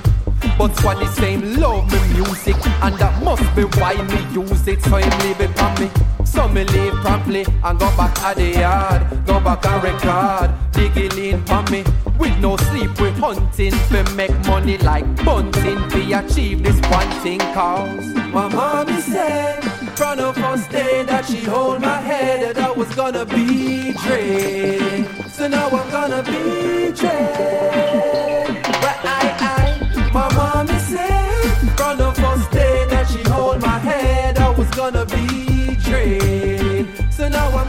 But 0.57 0.77
squad 0.77 0.99
the 0.99 1.07
same 1.07 1.57
love 1.57 1.91
me 1.93 1.99
music, 2.15 2.57
and 2.83 2.95
that 2.97 3.23
must 3.23 3.43
be 3.57 3.63
why 3.81 3.95
me 3.95 4.21
use 4.33 4.67
it. 4.69 4.83
So 4.83 4.97
him 4.97 5.19
leave 5.21 5.41
it 5.41 5.51
for 5.59 5.73
me. 5.81 5.91
So 6.25 6.47
me 6.49 6.65
leave 6.65 6.93
promptly 6.95 7.45
and 7.65 7.79
go 7.79 7.89
back 7.97 8.19
at 8.23 8.37
the 8.37 8.51
yard, 8.51 9.27
go 9.27 9.41
back 9.41 9.65
and 9.67 9.83
record, 9.83 10.51
digging 10.73 11.25
in 11.25 11.45
for 11.45 11.63
me. 11.71 11.85
With 12.19 12.39
no 12.39 12.57
sleep, 12.57 13.01
we 13.01 13.11
hunting, 13.13 13.75
we 13.91 14.03
make 14.15 14.47
money 14.47 14.79
like 14.79 15.07
bunting, 15.25 15.89
we 15.95 16.13
achieve 16.13 16.63
this 16.63 16.81
one 16.91 17.11
thing 17.23 17.41
cause 17.55 18.15
my 18.33 18.49
mommy 18.49 19.01
said 19.01 19.68
from 19.99 20.17
the 20.17 20.33
first 20.33 20.71
day 20.71 21.03
that 21.03 21.25
she 21.27 21.39
hold 21.39 21.81
my 21.81 22.01
head 22.01 22.41
that 22.43 22.57
I 22.65 22.71
was 22.71 22.89
gonna 22.95 23.27
be 23.27 23.93
dread. 24.05 25.29
So 25.29 25.49
now 25.49 25.69
I'm 25.71 25.91
gonna 25.91 26.23
be 26.23 26.93
dread. 26.93 28.47
But 28.85 28.99
I, 29.19 29.25
I, 29.55 30.11
my 30.15 30.33
mommy 30.37 30.79
said 30.79 31.43
from 31.77 31.99
the 31.99 32.13
first 32.13 32.49
day 32.53 32.87
that 32.91 33.09
she 33.11 33.21
hold 33.29 33.61
my 33.61 33.79
head 33.91 34.39
I 34.39 34.51
was 34.51 34.71
gonna 34.71 35.05
be 35.05 35.75
dread. 35.87 36.87
So 37.13 37.29
now 37.29 37.49
I'm 37.59 37.68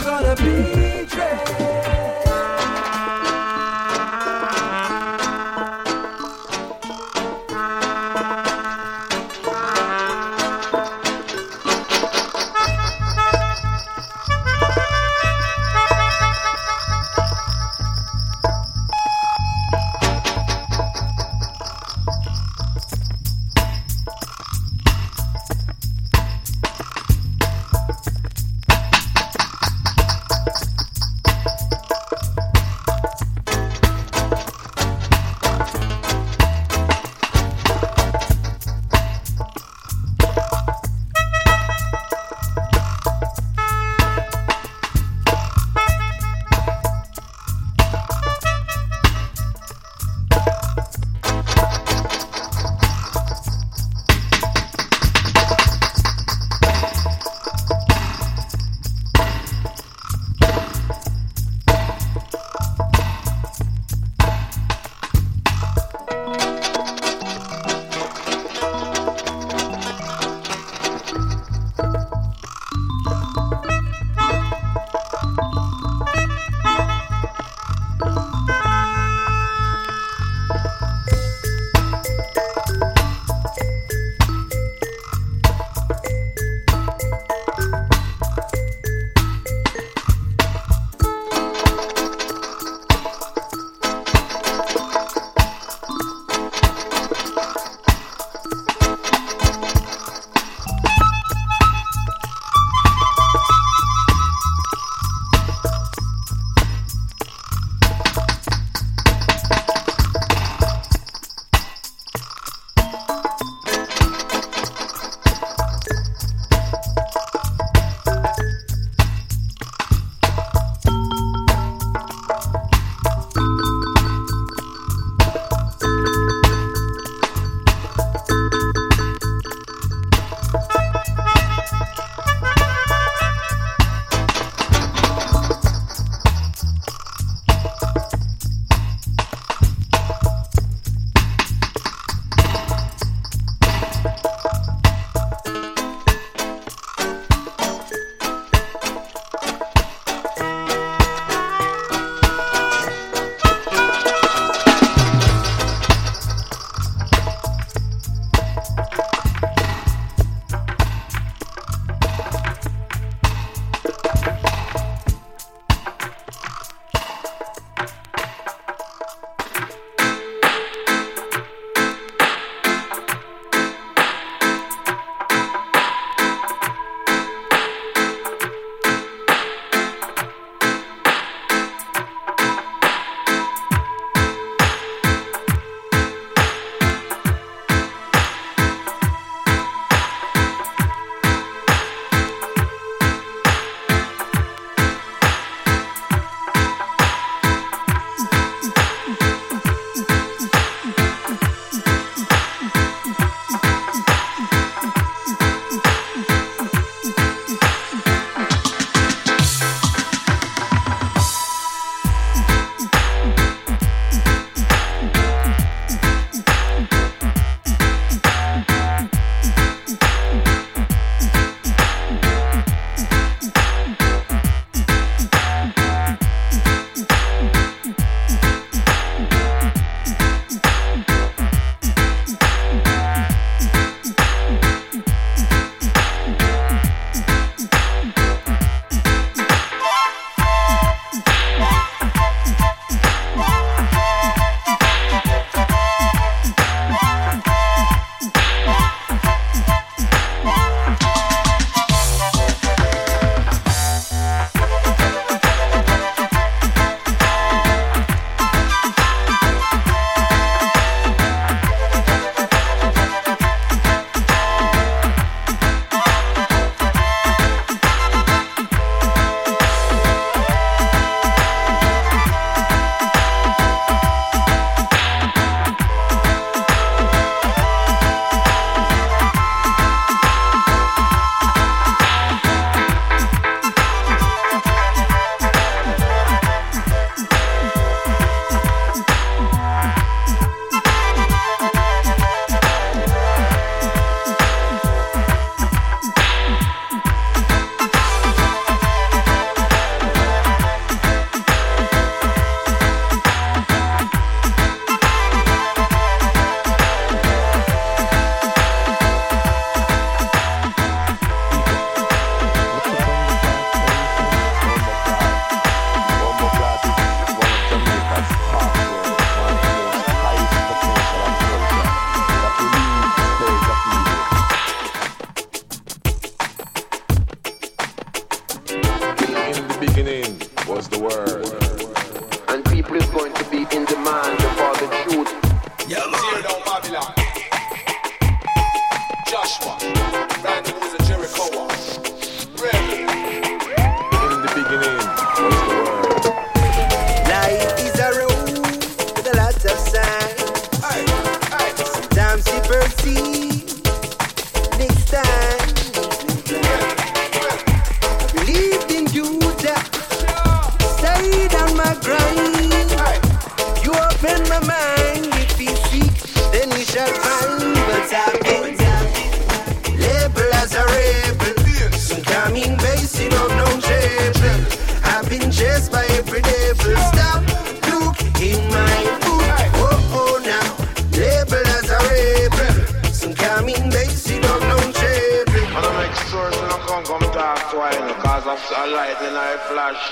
of 388.49 388.71
a 388.77 388.87
lightning 388.87 389.37
or 389.37 389.57
flash. 389.69 390.03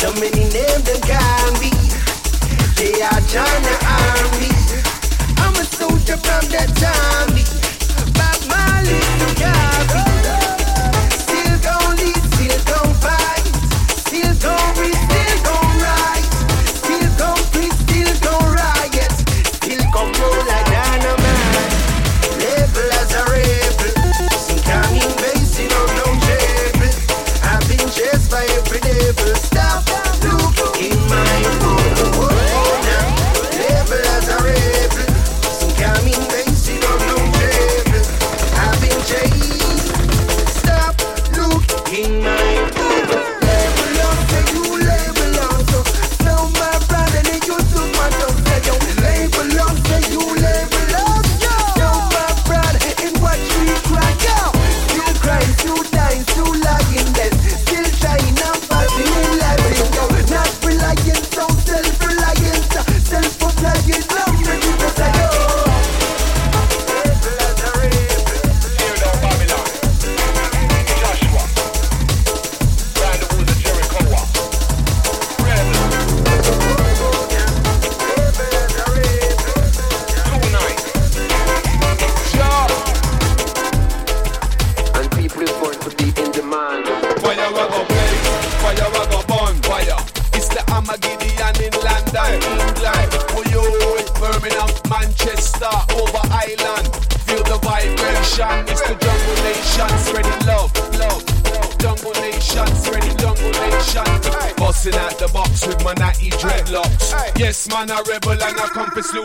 So 0.00 0.08
many 0.14 0.44
names 0.56 0.84
they 0.88 1.00
call 1.04 1.52
me. 1.60 1.70
They 2.78 2.96
are 3.02 3.20
the 3.20 3.74
Army. 4.00 4.48
I'm 5.42 5.54
a 5.60 5.64
soldier 5.64 6.16
from 6.16 6.44
the 6.48 6.64
army. 6.96 7.44
but 8.16 8.40
my 8.48 8.80
you 9.20 9.30
got 9.36 9.84
me. 9.94 10.06
Still 11.24 11.56
gon' 11.66 11.96
lead, 12.00 12.22
still 12.32 12.60
don't 12.70 12.96
fight, 13.04 13.44
still 14.08 14.34
don't 14.40 14.78
reach, 14.78 14.96
still 14.96 15.36
gon' 15.44 15.78
ride. 15.84 16.19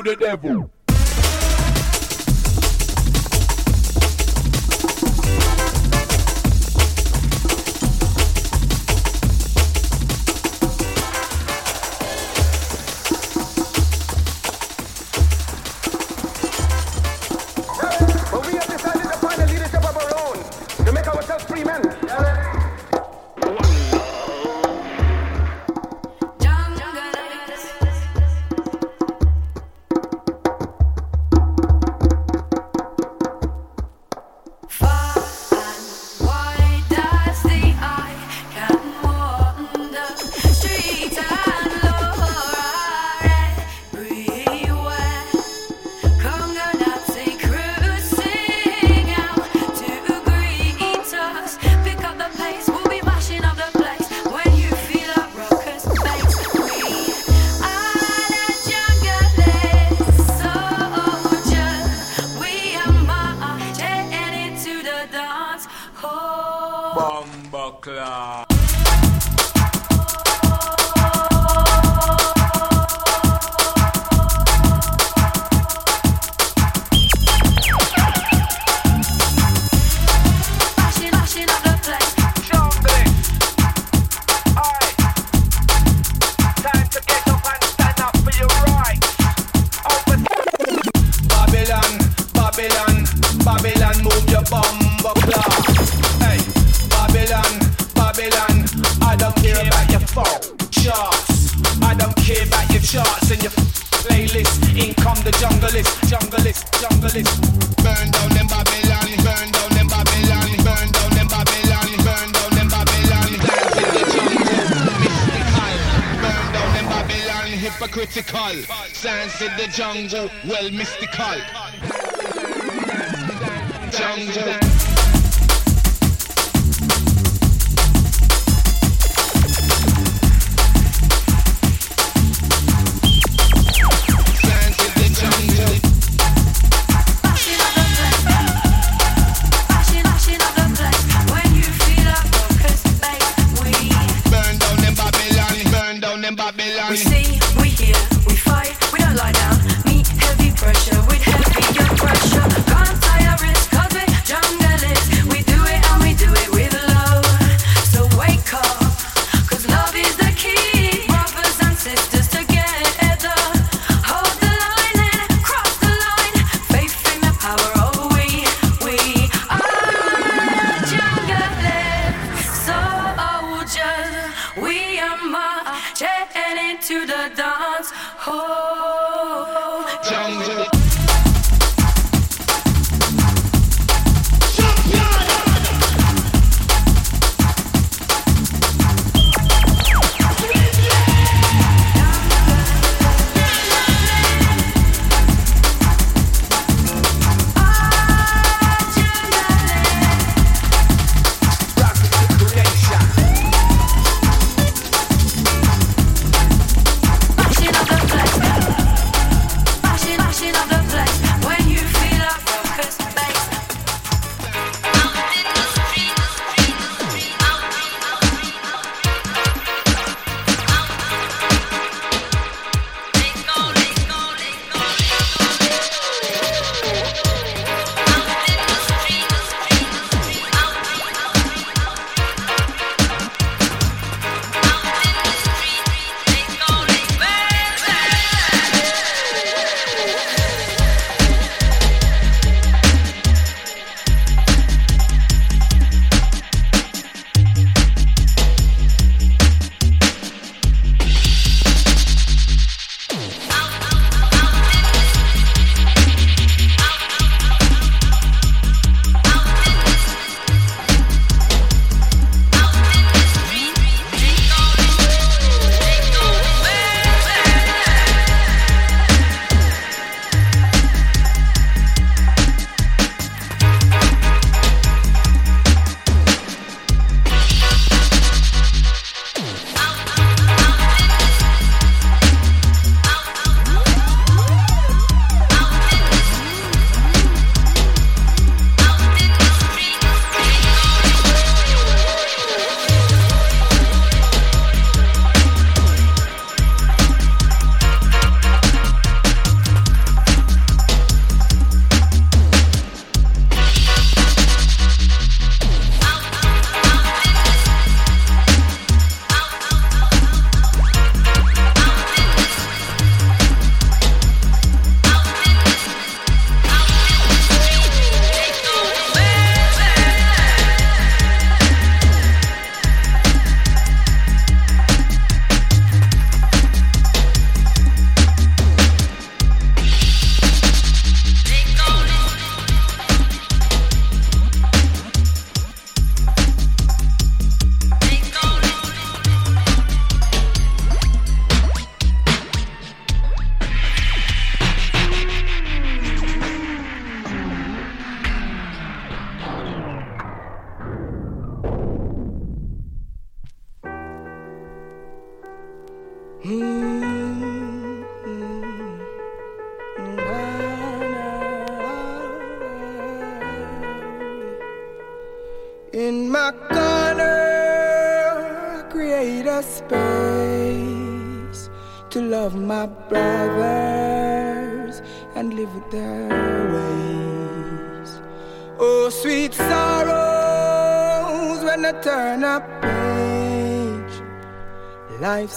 the 0.06 0.16
devil. 0.16 0.75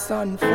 sun. 0.09 0.48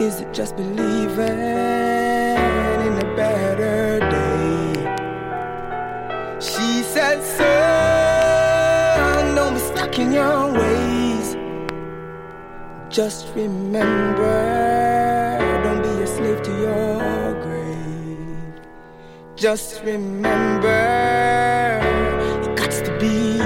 Is 0.00 0.20
it 0.22 0.32
just 0.32 0.56
believing 0.56 1.38
in 2.86 2.96
a 2.96 3.04
better 3.14 4.00
day? 4.00 4.72
She 6.40 6.82
said, 6.84 7.22
Son, 7.22 9.34
don't 9.34 9.52
be 9.52 9.60
stuck 9.60 9.98
in 9.98 10.12
your 10.12 10.54
ways. 10.54 11.36
Just 12.88 13.26
remember, 13.34 15.38
don't 15.64 15.82
be 15.82 16.02
a 16.02 16.06
slave 16.06 16.40
to 16.44 16.50
your 16.50 17.34
grave. 17.42 18.54
Just 19.36 19.82
remember, 19.84 21.78
it 22.42 22.56
got 22.56 22.70
to 22.70 22.90
be 22.98 23.38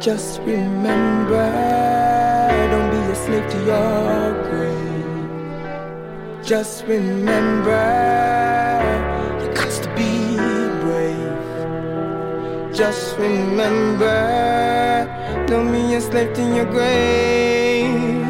Just 0.00 0.40
remember, 0.40 1.52
don't 2.70 2.90
be 2.90 2.96
a 3.12 3.14
slave 3.14 3.46
to 3.50 3.58
your 3.66 4.32
greed. 4.48 5.04
Just 6.42 6.86
remember, 6.86 7.84
you 9.42 9.48
got 9.52 9.70
to 9.82 9.88
be 9.94 10.36
brave. 10.80 11.36
Just 12.74 13.18
remember, 13.18 14.16
don't 15.46 15.70
be 15.70 15.92
a 15.92 16.00
slave 16.00 16.32
to 16.32 16.42
your 16.56 16.64
grave. 16.64 18.24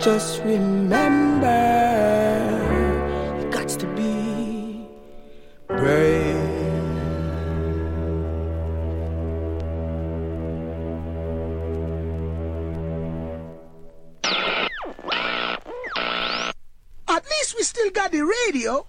Just 0.00 0.42
remember. 0.42 1.25
radio. 18.46 18.85